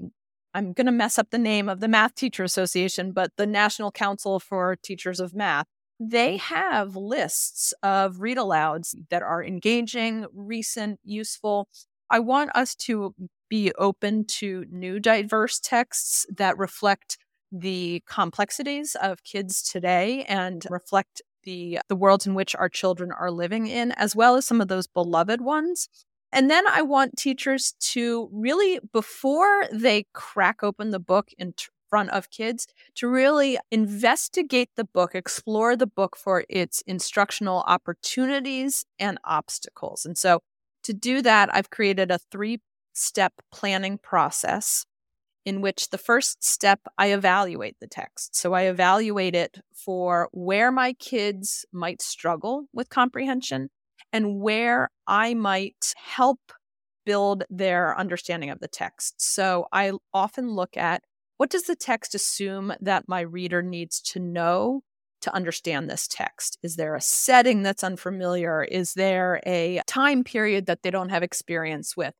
[0.53, 3.93] I'm going to mess up the name of the Math Teacher Association, but the National
[3.93, 5.67] Council for Teachers of Math.
[5.99, 11.69] They have lists of read alouds that are engaging, recent, useful.
[12.11, 13.15] I want us to
[13.49, 17.17] be open to new diverse texts that reflect
[17.51, 23.31] the complexities of kids today and reflect the the worlds in which our children are
[23.31, 25.89] living in as well as some of those beloved ones
[26.33, 31.67] and then I want teachers to really, before they crack open the book in t-
[31.89, 38.85] front of kids, to really investigate the book, explore the book for its instructional opportunities
[38.99, 40.05] and obstacles.
[40.05, 40.41] And so
[40.85, 42.61] to do that, I've created a three
[42.93, 44.85] step planning process
[45.45, 48.35] in which the first step I evaluate the text.
[48.35, 53.71] So I evaluate it for where my kids might struggle with comprehension
[54.13, 56.41] and where I might help
[57.05, 59.15] build their understanding of the text.
[59.19, 61.05] So I often look at
[61.37, 64.83] what does the text assume that my reader needs to know
[65.23, 66.59] to understand this text?
[66.63, 68.63] Is there a setting that's unfamiliar?
[68.63, 72.15] Is there a time period that they don't have experience with?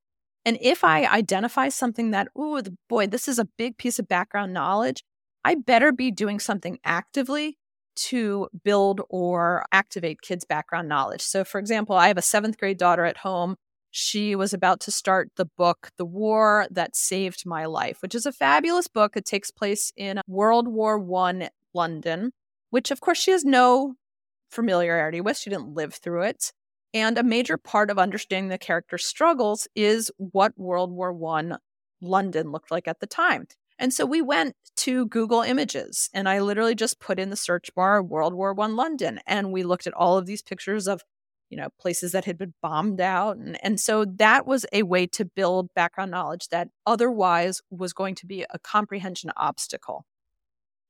[0.45, 4.53] And if I identify something that, oh boy, this is a big piece of background
[4.53, 5.03] knowledge,
[5.45, 7.59] I better be doing something actively
[7.97, 11.23] to build or activate kids' background knowledge.
[11.23, 13.57] So, for example, I have a seventh grade daughter at home.
[13.99, 18.27] She was about to start the book, The War That Saved My Life, which is
[18.27, 19.17] a fabulous book.
[19.17, 22.33] It takes place in World War I London,
[22.69, 23.95] which, of course, she has no
[24.51, 25.39] familiarity with.
[25.39, 26.53] She didn't live through it.
[26.93, 31.57] And a major part of understanding the character's struggles is what World War I
[32.03, 33.47] London looked like at the time.
[33.79, 37.75] And so we went to Google Images and I literally just put in the search
[37.75, 41.03] bar World War One London and we looked at all of these pictures of
[41.51, 45.07] you know places that had been bombed out and, and so that was a way
[45.07, 50.05] to build background knowledge that otherwise was going to be a comprehension obstacle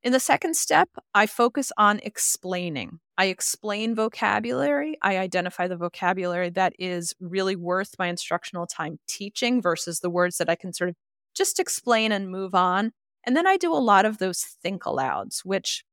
[0.02, 6.50] in the second step i focus on explaining i explain vocabulary i identify the vocabulary
[6.50, 10.90] that is really worth my instructional time teaching versus the words that i can sort
[10.90, 10.96] of
[11.36, 12.92] just explain and move on.
[13.24, 15.84] And then I do a lot of those think alouds, which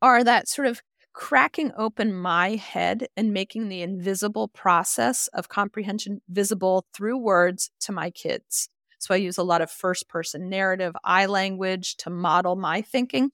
[0.00, 0.82] are that sort of
[1.14, 7.92] cracking open my head and making the invisible process of comprehension visible through words to
[7.92, 8.68] my kids.
[8.98, 13.30] So I use a lot of first person narrative, I language to model my thinking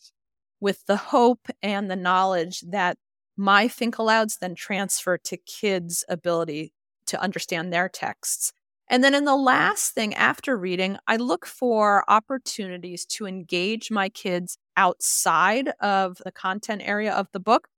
[0.61, 2.99] with the hope and the knowledge that
[3.37, 6.75] my think alouds then transfer to kids' ability
[7.07, 8.53] to understand their texts.
[8.91, 14.09] And then in the last thing after reading, I look for opportunities to engage my
[14.09, 17.69] kids outside of the content area of the book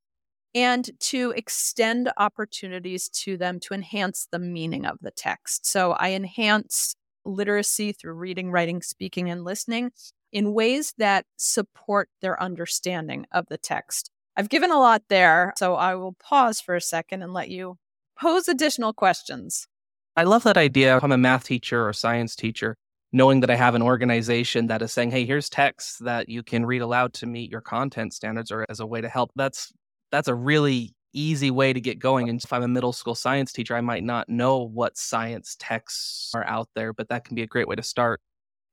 [0.54, 5.66] and to extend opportunities to them to enhance the meaning of the text.
[5.66, 6.96] So I enhance
[7.26, 9.90] literacy through reading, writing, speaking, and listening
[10.32, 14.10] in ways that support their understanding of the text.
[14.34, 17.76] I've given a lot there, so I will pause for a second and let you
[18.18, 19.68] pose additional questions.
[20.16, 20.96] I love that idea.
[20.96, 22.76] If I'm a math teacher or science teacher,
[23.12, 26.66] knowing that I have an organization that is saying, hey, here's texts that you can
[26.66, 29.30] read aloud to meet your content standards or as a way to help.
[29.36, 29.72] That's
[30.10, 32.28] that's a really easy way to get going.
[32.28, 36.32] And if I'm a middle school science teacher, I might not know what science texts
[36.34, 38.20] are out there, but that can be a great way to start.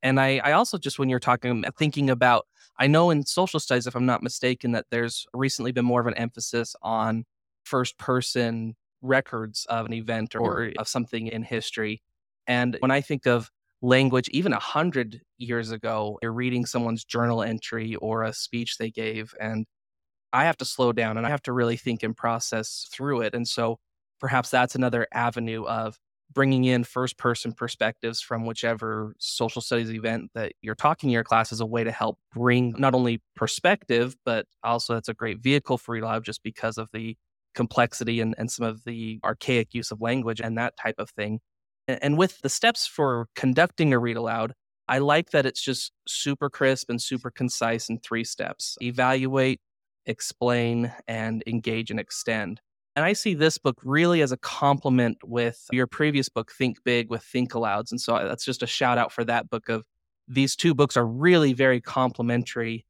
[0.02, 2.47] And I, I also just, when you're talking, uh, thinking about,
[2.78, 6.08] I know in social studies, if I'm not mistaken, that there's recently been more of
[6.08, 7.25] an emphasis on
[7.65, 12.01] first person records of an event or of something in history.
[12.47, 13.49] And when I think of
[13.81, 18.89] language, even a hundred years ago, you're reading someone's journal entry or a speech they
[18.91, 19.65] gave, and
[20.33, 23.33] I have to slow down and I have to really think and process through it.
[23.33, 23.79] And so
[24.19, 25.97] perhaps that's another avenue of
[26.31, 31.23] bringing in first person perspectives from whichever social studies event that you're talking to your
[31.23, 35.39] class is a way to help bring not only perspective, but also it's a great
[35.39, 37.17] vehicle for aloud just because of the
[37.55, 41.39] complexity and, and some of the archaic use of language and that type of thing.
[41.88, 44.53] And, and with the steps for conducting a read aloud,
[44.88, 49.59] I like that it's just super crisp and super concise in three steps evaluate,
[50.05, 52.59] explain, and engage and extend.
[52.95, 57.09] And I see this book really as a complement with your previous book, Think Big
[57.09, 57.91] with Think Alouds.
[57.91, 59.83] And so uh, that's just a shout out for that book of
[60.27, 62.85] these two books are really very complementary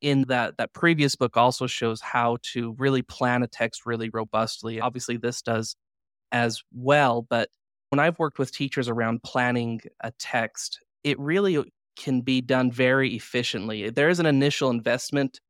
[0.00, 4.80] in that that previous book also shows how to really plan a text really robustly.
[4.80, 5.76] Obviously this does
[6.32, 7.48] as well, but
[7.90, 11.62] when I've worked with teachers around planning a text, it really
[11.96, 13.88] can be done very efficiently.
[13.90, 15.40] There is an initial investment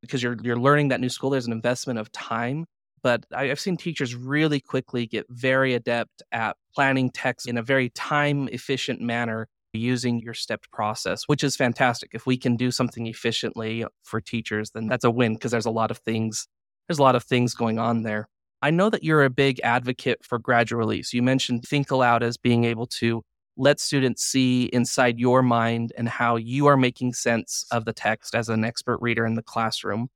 [0.00, 1.30] because you're you're learning that new school.
[1.30, 2.66] There's an investment of time,
[3.02, 7.90] but I've seen teachers really quickly get very adept at planning text in a very
[7.90, 12.10] time efficient manner using your stepped process, which is fantastic.
[12.12, 15.70] If we can do something efficiently for teachers, then that's a win because there's a
[15.70, 16.46] lot of things
[16.88, 18.28] there's a lot of things going on there.
[18.60, 21.12] I know that you're a big advocate for gradual release.
[21.12, 23.22] You mentioned Think Aloud as being able to
[23.56, 28.34] let students see inside your mind and how you are making sense of the text
[28.34, 30.08] as an expert reader in the classroom.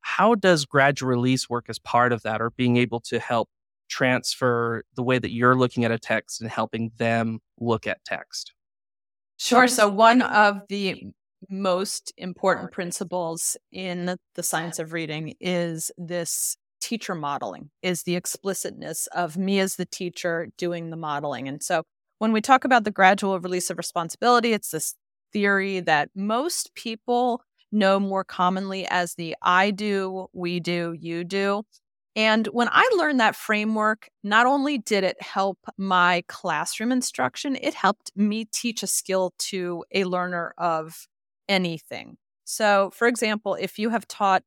[0.00, 3.48] How does gradual release work as part of that or being able to help
[3.88, 8.54] transfer the way that you're looking at a text and helping them look at text?
[9.40, 9.66] Sure.
[9.68, 11.02] So, one of the
[11.48, 19.06] most important principles in the science of reading is this teacher modeling, is the explicitness
[19.08, 21.48] of me as the teacher doing the modeling.
[21.48, 21.84] And so,
[22.18, 24.94] when we talk about the gradual release of responsibility, it's this
[25.32, 31.62] theory that most people know more commonly as the I do, we do, you do.
[32.16, 37.74] And when I learned that framework, not only did it help my classroom instruction, it
[37.74, 41.06] helped me teach a skill to a learner of
[41.48, 42.16] anything.
[42.44, 44.42] So, for example, if you have taught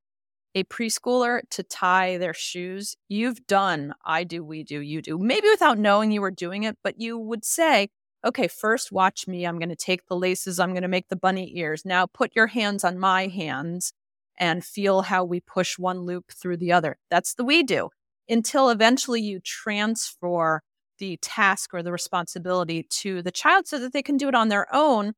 [0.56, 5.48] a preschooler to tie their shoes, you've done I do, we do, you do, maybe
[5.50, 7.90] without knowing you were doing it, but you would say,
[8.26, 9.46] okay, first watch me.
[9.46, 11.84] I'm going to take the laces, I'm going to make the bunny ears.
[11.86, 13.94] Now put your hands on my hands
[14.38, 16.98] and feel how we push one loop through the other.
[17.10, 17.90] That's the we do
[18.30, 20.62] until eventually you transfer
[21.00, 24.50] the task or the responsibility to the child so that they can do it on
[24.50, 25.14] their own.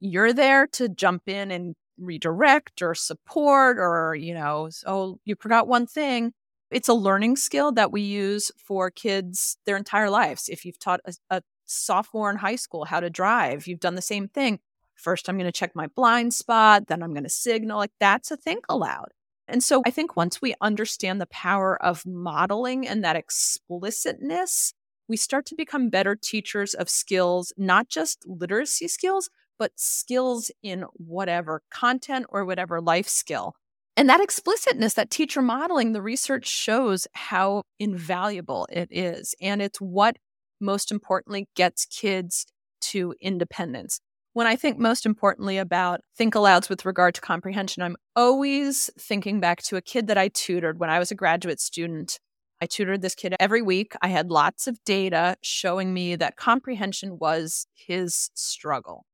[0.00, 5.68] You're there to jump in and redirect or support or, you know, oh, you forgot
[5.68, 6.32] one thing.
[6.70, 10.48] It's a learning skill that we use for kids their entire lives.
[10.48, 14.02] If you've taught a, a sophomore in high school how to drive, you've done the
[14.02, 14.60] same thing.
[15.00, 17.78] First, I'm going to check my blind spot, then I'm going to signal.
[17.78, 19.08] Like that's a think aloud.
[19.48, 24.74] And so I think once we understand the power of modeling and that explicitness,
[25.08, 30.84] we start to become better teachers of skills, not just literacy skills, but skills in
[30.94, 33.56] whatever content or whatever life skill.
[33.96, 39.34] And that explicitness, that teacher modeling, the research shows how invaluable it is.
[39.40, 40.16] And it's what
[40.60, 42.46] most importantly gets kids
[42.82, 44.00] to independence.
[44.32, 49.40] When I think most importantly about think alouds with regard to comprehension, I'm always thinking
[49.40, 52.20] back to a kid that I tutored when I was a graduate student.
[52.62, 53.94] I tutored this kid every week.
[54.02, 59.04] I had lots of data showing me that comprehension was his struggle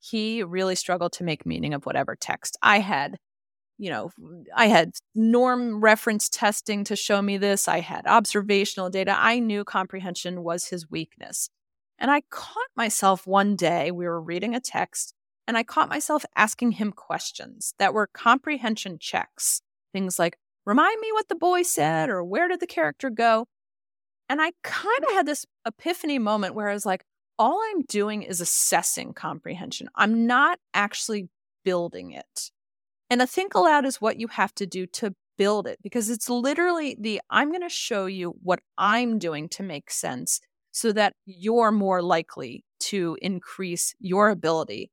[0.00, 3.16] he really struggled to make meaning of whatever text I had
[3.82, 4.10] you know,
[4.54, 7.66] I had norm reference testing to show me this.
[7.66, 9.16] I had observational data.
[9.16, 11.48] I knew comprehension was his weakness.
[12.00, 15.14] And I caught myself one day, we were reading a text,
[15.46, 19.60] and I caught myself asking him questions that were comprehension checks.
[19.92, 23.46] Things like, remind me what the boy said, or where did the character go?
[24.30, 27.04] And I kind of had this epiphany moment where I was like,
[27.38, 29.88] all I'm doing is assessing comprehension.
[29.94, 31.28] I'm not actually
[31.64, 32.50] building it.
[33.10, 36.28] And a think aloud is what you have to do to build it because it's
[36.28, 40.40] literally the I'm going to show you what I'm doing to make sense
[40.72, 44.90] so that you're more likely to increase your ability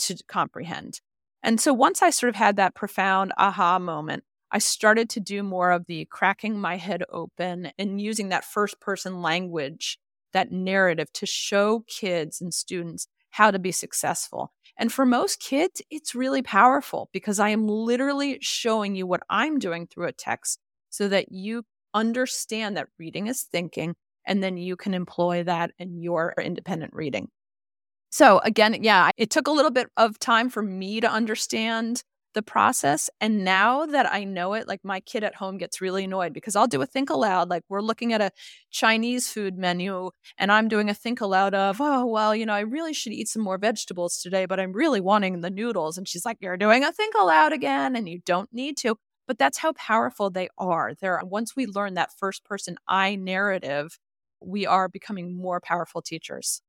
[0.00, 1.00] to comprehend.
[1.42, 5.42] And so once I sort of had that profound aha moment, I started to do
[5.42, 9.98] more of the cracking my head open and using that first person language,
[10.32, 14.52] that narrative to show kids and students how to be successful.
[14.78, 19.58] And for most kids, it's really powerful because I am literally showing you what I'm
[19.58, 20.58] doing through a text
[20.90, 21.64] so that you
[21.94, 23.94] understand that reading is thinking,
[24.26, 27.28] and then you can employ that in your independent reading.
[28.10, 32.02] So, again, yeah, it took a little bit of time for me to understand
[32.34, 33.10] the process.
[33.20, 36.56] And now that I know it, like my kid at home gets really annoyed because
[36.56, 37.50] I'll do a think aloud.
[37.50, 38.30] Like we're looking at a
[38.70, 42.60] Chinese food menu and I'm doing a think aloud of, oh, well, you know, I
[42.60, 45.98] really should eat some more vegetables today, but I'm really wanting the noodles.
[45.98, 48.96] And she's like, you're doing a think aloud again and you don't need to.
[49.26, 50.94] But that's how powerful they are.
[51.00, 53.98] There, once we learn that first person I narrative,
[54.44, 56.62] we are becoming more powerful teachers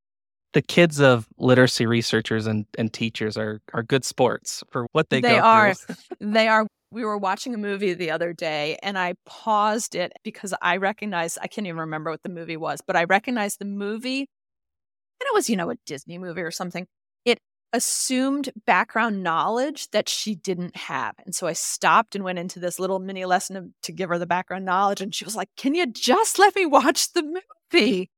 [0.54, 5.20] the kids of literacy researchers and, and teachers are are good sports for what they,
[5.20, 5.74] they are.
[6.20, 6.66] they are.
[6.92, 11.40] We were watching a movie the other day and I paused it because I recognized
[11.42, 15.34] I can't even remember what the movie was, but I recognized the movie and it
[15.34, 16.86] was, you know, a Disney movie or something.
[17.26, 17.40] It
[17.74, 21.16] assumed background knowledge that she didn't have.
[21.26, 24.28] And so I stopped and went into this little mini lesson to give her the
[24.28, 25.02] background knowledge.
[25.02, 27.42] And she was like, Can you just let me watch the
[27.74, 28.10] movie?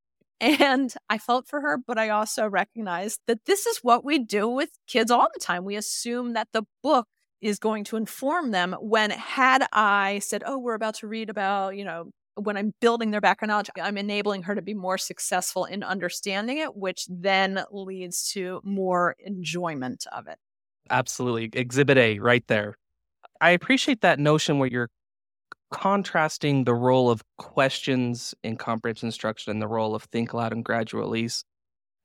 [0.42, 4.50] And I felt for her, but I also recognized that this is what we do
[4.50, 5.64] with kids all the time.
[5.64, 7.08] We assume that the book
[7.42, 11.78] is going to inform them when had I said, "Oh, we're about to read about,
[11.78, 15.66] you know, when I'm building their background knowledge, I'm enabling her to be more successful
[15.66, 20.38] in understanding it, which then leads to more enjoyment of it.
[20.90, 21.50] Absolutely.
[21.54, 22.76] Exhibit A right there.
[23.42, 24.90] I appreciate that notion where you're
[25.72, 30.64] contrasting the role of questions in comprehension instruction and the role of think aloud and
[30.64, 31.44] gradual release.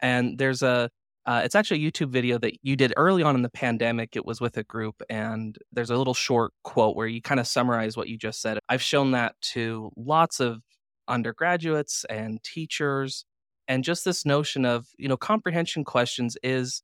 [0.00, 0.90] And there's a
[1.26, 4.16] uh, it's actually a YouTube video that you did early on in the pandemic.
[4.16, 7.46] It was with a group, and there's a little short quote where you kind of
[7.46, 8.58] summarize what you just said.
[8.68, 10.62] I've shown that to lots of
[11.08, 13.24] undergraduates and teachers,
[13.68, 16.82] and just this notion of, you know, comprehension questions is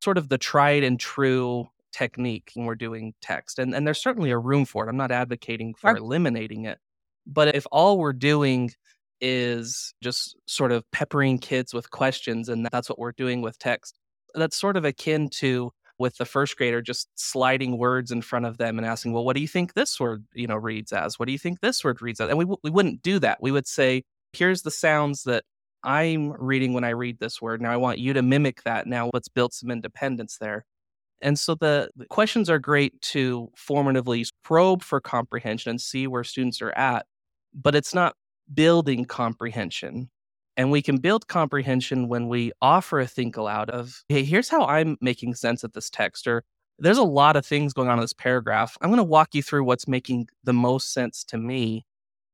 [0.00, 3.58] sort of the tried and true technique when we're doing text.
[3.58, 4.88] And, and there's certainly a room for it.
[4.88, 6.78] I'm not advocating for eliminating it.
[7.26, 8.72] But if all we're doing
[9.22, 13.98] is just sort of peppering kids with questions, and that's what we're doing with text,
[14.34, 18.58] that's sort of akin to with the first grader just sliding words in front of
[18.58, 21.18] them and asking, well, what do you think this word, you know, reads as?
[21.18, 22.28] What do you think this word reads as?
[22.28, 23.38] And we, we wouldn't do that.
[23.40, 24.02] We would say,
[24.32, 25.44] here's the sounds that
[25.84, 27.60] I'm reading when I read this word.
[27.60, 28.86] Now I want you to mimic that.
[28.86, 30.64] Now let's build some independence there.
[31.20, 36.24] And so the, the, questions are great to formatively probe for comprehension and see where
[36.24, 37.06] students are at,
[37.54, 38.16] but it's not
[38.52, 40.10] building comprehension.
[40.56, 44.66] And we can build comprehension when we offer a think aloud of, hey, here's how
[44.66, 46.44] I'm making sense of this text, or
[46.78, 48.76] there's a lot of things going on in this paragraph.
[48.80, 51.86] I'm going to walk you through what's making the most sense to me.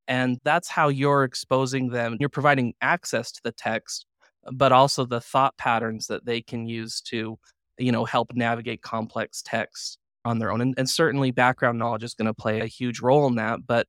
[0.08, 2.16] And that's how you're exposing them.
[2.18, 4.06] You're providing access to the text,
[4.52, 7.38] but also the thought patterns that they can use to
[7.78, 10.60] you know, help navigate complex text on their own.
[10.60, 13.60] And, and certainly background knowledge is going to play a huge role in that.
[13.66, 13.86] But,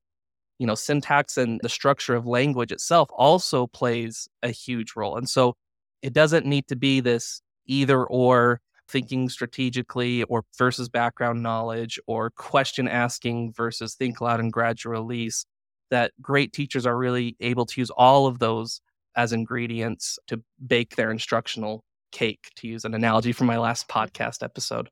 [0.59, 5.17] you know, syntax and the structure of language itself also plays a huge role.
[5.17, 5.55] And so
[6.01, 12.29] it doesn't need to be this either or thinking strategically or versus background knowledge or
[12.31, 15.45] question asking versus think aloud and gradual release
[15.91, 18.81] that great teachers are really able to use all of those
[19.15, 24.43] as ingredients to bake their instructional cake, to use an analogy from my last podcast
[24.43, 24.89] episode.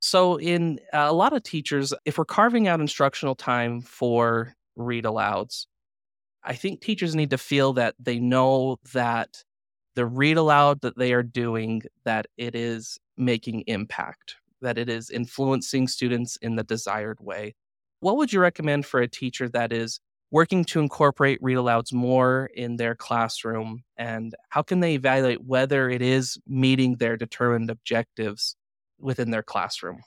[0.00, 5.04] So, in uh, a lot of teachers, if we're carving out instructional time for read
[5.04, 5.66] alouds,
[6.44, 9.42] I think teachers need to feel that they know that
[9.94, 15.10] the read aloud that they are doing that it is making impact, that it is
[15.10, 17.54] influencing students in the desired way.
[18.00, 19.98] What would you recommend for a teacher that is
[20.30, 25.88] working to incorporate read alouds more in their classroom and how can they evaluate whether
[25.88, 28.56] it is meeting their determined objectives
[28.98, 30.00] within their classroom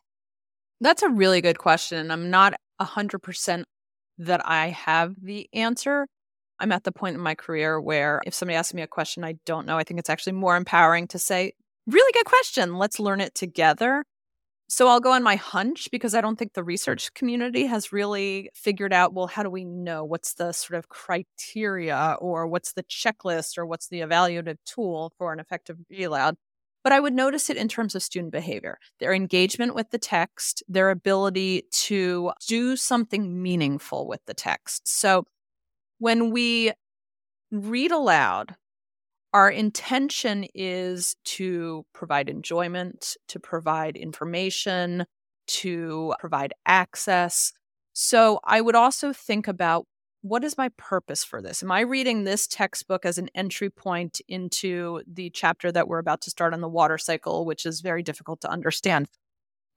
[0.82, 2.12] That's a really good question.
[2.12, 3.64] I'm not 100%
[4.20, 6.08] that I have the answer.
[6.60, 9.36] I'm at the point in my career where if somebody asks me a question I
[9.46, 11.54] don't know, I think it's actually more empowering to say,
[11.88, 12.76] really good question.
[12.76, 14.04] Let's learn it together.
[14.68, 18.52] So I'll go on my hunch because I don't think the research community has really
[18.54, 22.84] figured out well, how do we know what's the sort of criteria or what's the
[22.84, 26.36] checklist or what's the evaluative tool for an effective read aloud?
[26.84, 30.64] But I would notice it in terms of student behavior, their engagement with the text,
[30.68, 34.88] their ability to do something meaningful with the text.
[34.88, 35.26] So
[36.00, 36.72] when we
[37.52, 38.56] read aloud,
[39.34, 45.06] our intention is to provide enjoyment, to provide information,
[45.48, 47.52] to provide access.
[47.94, 49.86] So I would also think about
[50.22, 51.64] what is my purpose for this?
[51.64, 56.22] Am I reading this textbook as an entry point into the chapter that we're about
[56.22, 59.08] to start on the water cycle, which is very difficult to understand?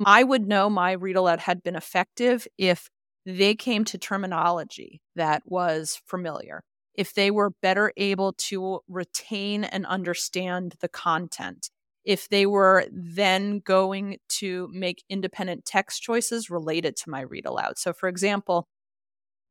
[0.04, 2.90] I would know my read aloud had been effective if
[3.24, 6.62] they came to terminology that was familiar,
[6.94, 11.70] if they were better able to retain and understand the content,
[12.04, 17.78] if they were then going to make independent text choices related to my read aloud.
[17.78, 18.66] So, for example,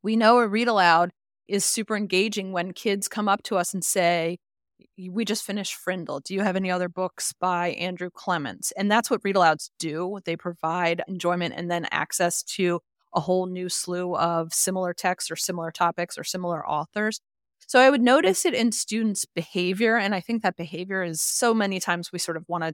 [0.03, 1.11] we know a read aloud
[1.47, 4.37] is super engaging when kids come up to us and say,
[5.09, 6.21] we just finished Frindle.
[6.23, 8.71] Do you have any other books by Andrew Clements?
[8.71, 10.19] And that's what read alouds do.
[10.25, 12.79] They provide enjoyment and then access to
[13.13, 17.19] a whole new slew of similar texts or similar topics or similar authors.
[17.67, 19.97] So I would notice it in students' behavior.
[19.97, 22.73] And I think that behavior is so many times we sort of want to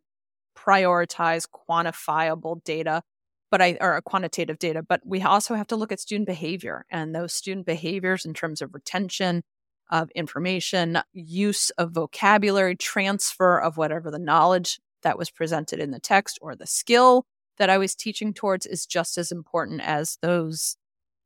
[0.57, 3.01] prioritize quantifiable data
[3.49, 7.15] but I or quantitative data, but we also have to look at student behavior and
[7.15, 9.43] those student behaviors in terms of retention
[9.89, 15.99] of information, use of vocabulary, transfer of whatever the knowledge that was presented in the
[15.99, 17.25] text or the skill
[17.57, 20.75] that I was teaching towards is just as important as those,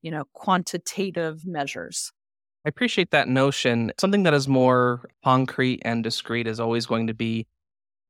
[0.01, 2.11] you know, quantitative measures.
[2.65, 3.91] I appreciate that notion.
[3.99, 7.47] Something that is more concrete and discrete is always going to be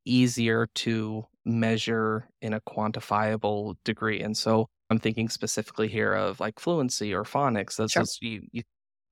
[0.04, 4.22] easier to measure in a quantifiable degree.
[4.22, 7.78] And so I'm thinking specifically here of like fluency or phonics.
[7.78, 8.04] That's sure.
[8.04, 8.64] just you, you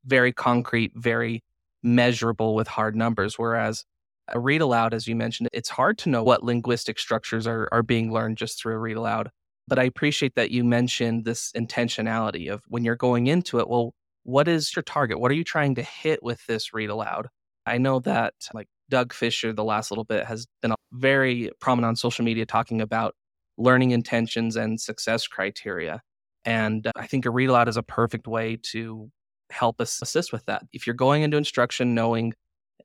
[0.06, 1.44] very concrete, very
[1.84, 3.40] measurable with hard numbers.
[3.40, 3.86] Whereas
[4.28, 7.84] a read aloud, as you mentioned, it's hard to know what linguistic structures are, are
[7.84, 9.32] being learned just through a read aloud.
[9.68, 13.94] But I appreciate that you mentioned this intentionality of when you're going into it, well,
[14.24, 15.20] what is your target?
[15.20, 17.28] What are you trying to hit with this read aloud?
[17.66, 21.96] I know that like Doug Fisher, the last little bit, has been very prominent on
[21.96, 23.16] social media talking about
[23.58, 26.02] learning intentions and success criteria.
[26.46, 29.12] And uh, I think a read aloud is a perfect way to
[29.50, 30.64] help us assist with that.
[30.74, 32.34] If you're going into instruction knowing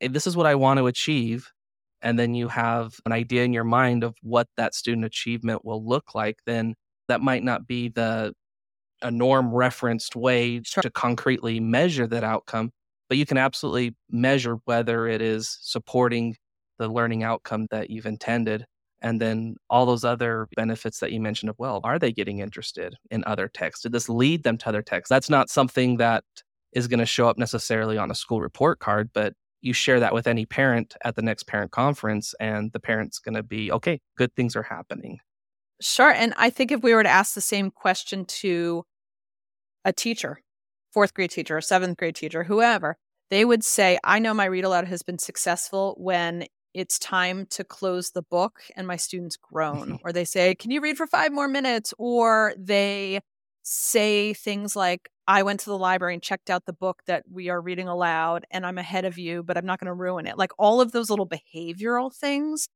[0.00, 1.52] hey, this is what I want to achieve,
[2.02, 5.86] and then you have an idea in your mind of what that student achievement will
[5.86, 6.74] look like, then
[7.08, 8.34] that might not be the
[9.02, 10.82] a norm referenced way sure.
[10.82, 12.70] to concretely measure that outcome,
[13.08, 16.36] but you can absolutely measure whether it is supporting
[16.78, 18.66] the learning outcome that you've intended
[19.00, 22.94] and then all those other benefits that you mentioned of well are they getting interested
[23.10, 23.82] in other texts?
[23.82, 25.10] Did this lead them to other texts?
[25.10, 26.24] That's not something that
[26.72, 30.12] is going to show up necessarily on a school report card but you share that
[30.12, 34.00] with any parent at the next parent conference and the parent's going to be okay
[34.16, 35.18] good things are happening.
[35.80, 38.84] Sure and i think if we were to ask the same question to
[39.84, 40.40] a teacher
[40.94, 42.96] fourth grade teacher, seventh grade teacher, whoever,
[43.30, 47.64] they would say, I know my read aloud has been successful when it's time to
[47.64, 49.98] close the book and my students groan.
[50.04, 51.92] or they say, Can you read for five more minutes?
[51.98, 53.20] Or they
[53.62, 57.48] say things like, I went to the library and checked out the book that we
[57.48, 60.36] are reading aloud and I'm ahead of you, but I'm not going to ruin it.
[60.36, 62.68] Like all of those little behavioral things,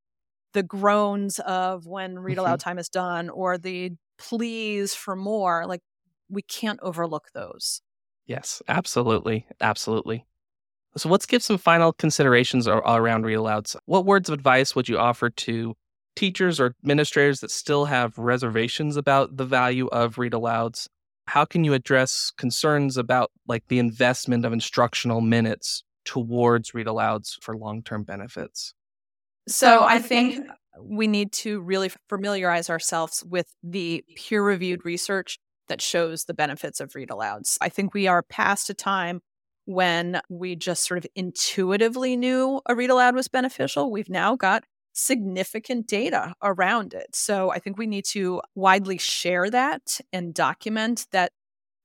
[0.53, 2.69] the groans of when read aloud mm-hmm.
[2.69, 5.81] time is done or the pleas for more, like
[6.27, 7.81] we can't overlook those.
[8.29, 9.47] Yes, absolutely.
[9.59, 10.23] Absolutely.
[10.95, 13.75] So let's give some final considerations around read alouds.
[13.85, 15.75] What words of advice would you offer to
[16.15, 20.87] teachers or administrators that still have reservations about the value of read alouds?
[21.25, 27.35] How can you address concerns about like the investment of instructional minutes towards read alouds
[27.41, 28.75] for long-term benefits?
[29.47, 30.45] So I think
[30.79, 35.39] we need to really familiarize ourselves with the peer-reviewed research
[35.69, 37.57] that shows the benefits of read alouds.
[37.61, 39.21] I think we are past a time
[39.65, 43.91] when we just sort of intuitively knew a read aloud was beneficial.
[43.91, 44.63] We've now got
[44.93, 47.15] significant data around it.
[47.15, 51.31] So I think we need to widely share that and document that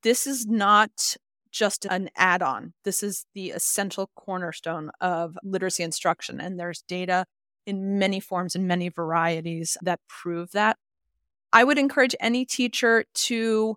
[0.02, 1.16] this is not
[1.52, 2.72] just an add on.
[2.84, 6.40] This is the essential cornerstone of literacy instruction.
[6.40, 7.26] And there's data
[7.66, 10.76] in many forms and many varieties that prove that.
[11.54, 13.76] I would encourage any teacher to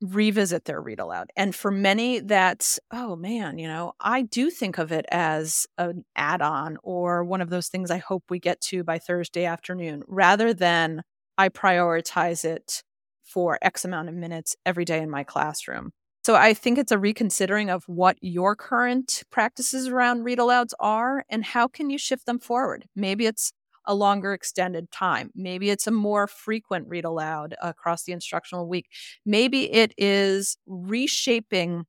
[0.00, 1.30] revisit their read aloud.
[1.36, 6.04] And for many, that's, oh man, you know, I do think of it as an
[6.16, 10.02] add on or one of those things I hope we get to by Thursday afternoon
[10.06, 11.02] rather than
[11.36, 12.82] I prioritize it
[13.24, 15.90] for X amount of minutes every day in my classroom.
[16.24, 21.24] So I think it's a reconsidering of what your current practices around read alouds are
[21.28, 22.86] and how can you shift them forward.
[22.94, 23.52] Maybe it's
[23.88, 25.30] a longer extended time.
[25.34, 28.86] Maybe it's a more frequent read aloud across the instructional week.
[29.26, 31.86] Maybe it is reshaping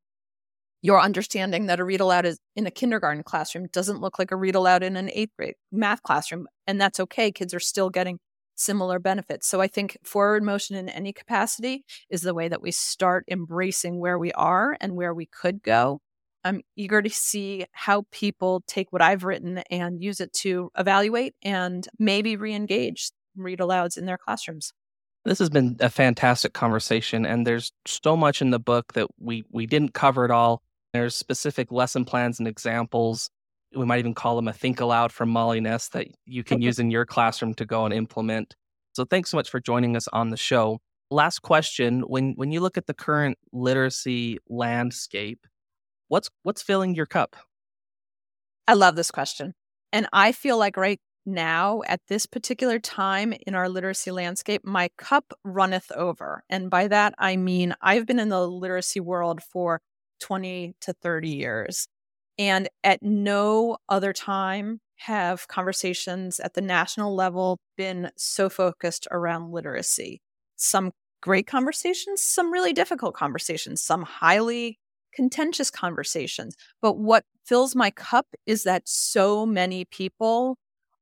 [0.82, 4.38] your understanding that a read aloud is in a kindergarten classroom doesn't look like a
[4.38, 6.48] read aloud in an eighth grade math classroom.
[6.66, 7.32] And that's okay.
[7.34, 8.20] Kids are still getting
[8.56, 9.48] similar benefits.
[9.48, 14.00] So I think forward motion in any capacity is the way that we start embracing
[14.00, 16.02] where we are and where we could go
[16.44, 21.36] I'm eager to see how people take what I've written and use it to evaluate
[21.44, 24.74] and maybe re engage read alouds in their classrooms.
[25.26, 29.44] This has been a fantastic conversation, and there's so much in the book that we,
[29.52, 30.62] we didn't cover it all.
[30.94, 33.30] There's specific lesson plans and examples.
[33.76, 36.80] We might even call them a think aloud from Molly Ness that you can use
[36.80, 38.56] in your classroom to go and implement.
[38.94, 40.80] So thanks so much for joining us on the show.
[41.12, 45.46] Last question when when you look at the current literacy landscape,
[46.10, 47.36] what's what's filling your cup?
[48.68, 49.54] I love this question.
[49.94, 54.90] And I feel like right now at this particular time in our literacy landscape, my
[54.98, 56.44] cup runneth over.
[56.50, 59.82] And by that I mean I've been in the literacy world for
[60.20, 61.88] 20 to 30 years.
[62.38, 69.52] And at no other time have conversations at the national level been so focused around
[69.52, 70.22] literacy.
[70.56, 70.92] Some
[71.22, 74.78] great conversations, some really difficult conversations, some highly
[75.14, 76.56] contentious conversations.
[76.82, 80.58] But what fills my cup is that so many people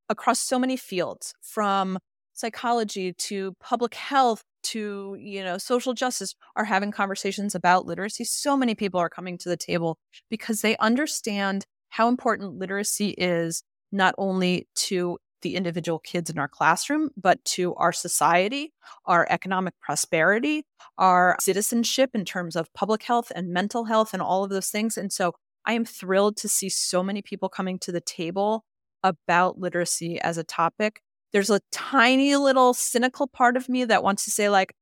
[0.10, 2.00] across so many fields, from
[2.34, 8.56] psychology to public health to you know social justice are having conversations about literacy so
[8.56, 9.98] many people are coming to the table
[10.30, 16.48] because they understand how important literacy is not only to the individual kids in our
[16.48, 18.74] classroom, but to our society,
[19.06, 20.66] our economic prosperity,
[20.98, 24.98] our citizenship in terms of public health and mental health and all of those things.
[24.98, 25.34] And so
[25.66, 28.64] I am thrilled to see so many people coming to the table
[29.04, 31.02] about literacy as a topic.
[31.34, 34.74] There's a tiny little cynical part of me that wants to say, like,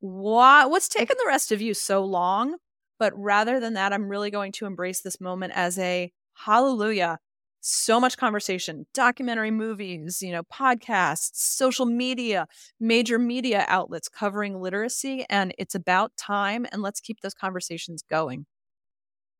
[0.00, 2.56] what what's taken the rest of you so long?
[2.98, 7.18] But rather than that, I'm really going to embrace this moment as a hallelujah
[7.60, 12.46] so much conversation documentary movies you know podcasts social media
[12.80, 18.46] major media outlets covering literacy and it's about time and let's keep those conversations going.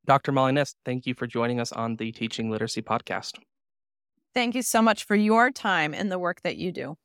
[0.06, 3.38] Dr molly ness thank you for joining us on the teaching literacy podcast.
[4.34, 6.96] Thank you so much for your time and the work that you do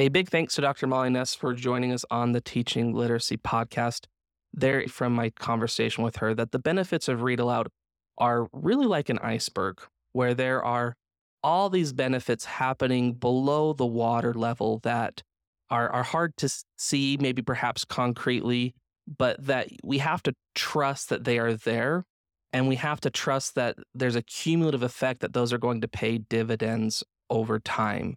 [0.00, 0.86] A big thanks to Dr.
[0.86, 4.06] Molly Ness for joining us on the Teaching Literacy podcast.
[4.52, 7.66] There, from my conversation with her, that the benefits of Read Aloud
[8.16, 9.80] are really like an iceberg,
[10.12, 10.94] where there are
[11.42, 15.24] all these benefits happening below the water level that
[15.68, 18.76] are, are hard to see, maybe perhaps concretely,
[19.18, 22.04] but that we have to trust that they are there.
[22.52, 25.88] And we have to trust that there's a cumulative effect that those are going to
[25.88, 28.16] pay dividends over time.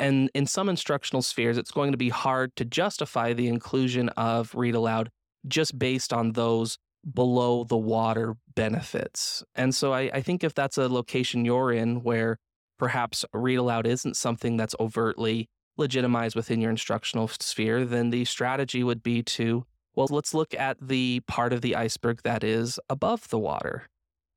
[0.00, 4.54] And in some instructional spheres, it's going to be hard to justify the inclusion of
[4.54, 5.10] read aloud
[5.46, 6.78] just based on those
[7.12, 9.44] below the water benefits.
[9.54, 12.38] And so I, I, think if that's a location you're in where
[12.78, 18.82] perhaps read aloud isn't something that's overtly legitimized within your instructional sphere, then the strategy
[18.82, 23.28] would be to, well, let's look at the part of the iceberg that is above
[23.28, 23.86] the water.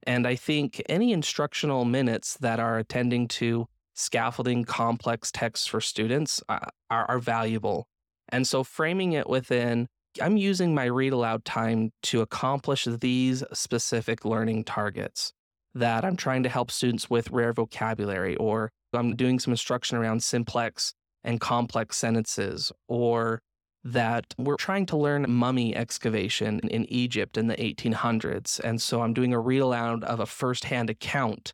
[0.06, 6.42] And I think any instructional minutes that are attending to scaffolding complex texts for students
[6.50, 7.88] uh, are, are valuable.
[8.30, 9.88] And so framing it within,
[10.22, 15.34] I'm using my read aloud time to accomplish these specific learning targets
[15.76, 20.24] that I'm trying to help students with rare vocabulary, or I'm doing some instruction around
[20.24, 23.42] simplex and complex sentences, or
[23.84, 28.60] that we're trying to learn mummy excavation in Egypt in the 1800s.
[28.60, 31.54] And so I'm doing a read aloud of a firsthand account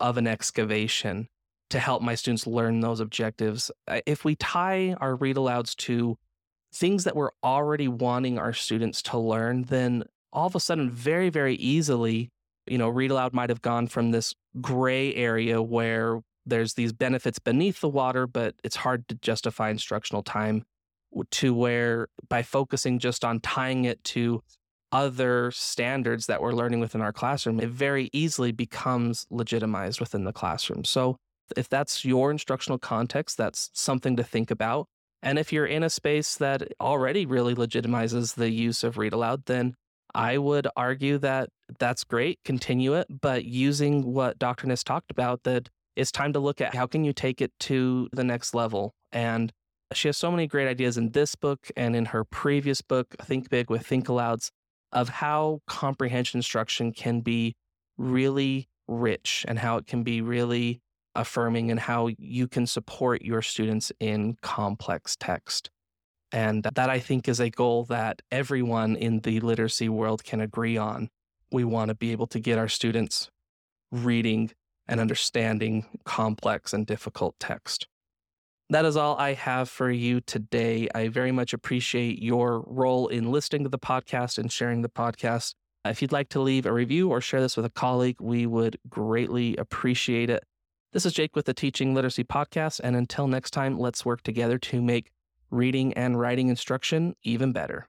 [0.00, 1.28] of an excavation
[1.70, 3.70] to help my students learn those objectives.
[4.06, 6.16] If we tie our read alouds to
[6.72, 11.30] things that we're already wanting our students to learn, then all of a sudden, very,
[11.30, 12.30] very easily,
[12.66, 17.38] you know, read aloud might have gone from this gray area where there's these benefits
[17.38, 20.64] beneath the water, but it's hard to justify instructional time
[21.30, 24.42] to where by focusing just on tying it to
[24.92, 30.32] other standards that we're learning within our classroom, it very easily becomes legitimized within the
[30.32, 30.84] classroom.
[30.84, 31.16] So,
[31.56, 34.86] if that's your instructional context, that's something to think about.
[35.22, 39.46] And if you're in a space that already really legitimizes the use of read aloud,
[39.46, 39.74] then
[40.14, 44.66] I would argue that that's great, continue it, but using what Dr.
[44.66, 48.08] Ness talked about, that it's time to look at how can you take it to
[48.12, 48.94] the next level.
[49.12, 49.52] And
[49.92, 53.50] she has so many great ideas in this book and in her previous book, Think
[53.50, 54.50] Big with Think Alouds,
[54.92, 57.54] of how comprehension instruction can be
[57.98, 60.80] really rich and how it can be really
[61.16, 65.70] affirming and how you can support your students in complex text.
[66.32, 70.76] And that I think is a goal that everyone in the literacy world can agree
[70.76, 71.08] on.
[71.52, 73.30] We want to be able to get our students
[73.92, 74.50] reading
[74.88, 77.86] and understanding complex and difficult text.
[78.68, 80.88] That is all I have for you today.
[80.92, 85.54] I very much appreciate your role in listening to the podcast and sharing the podcast.
[85.84, 88.76] If you'd like to leave a review or share this with a colleague, we would
[88.88, 90.42] greatly appreciate it.
[90.96, 92.80] This is Jake with the Teaching Literacy Podcast.
[92.82, 95.12] And until next time, let's work together to make
[95.50, 97.86] reading and writing instruction even better.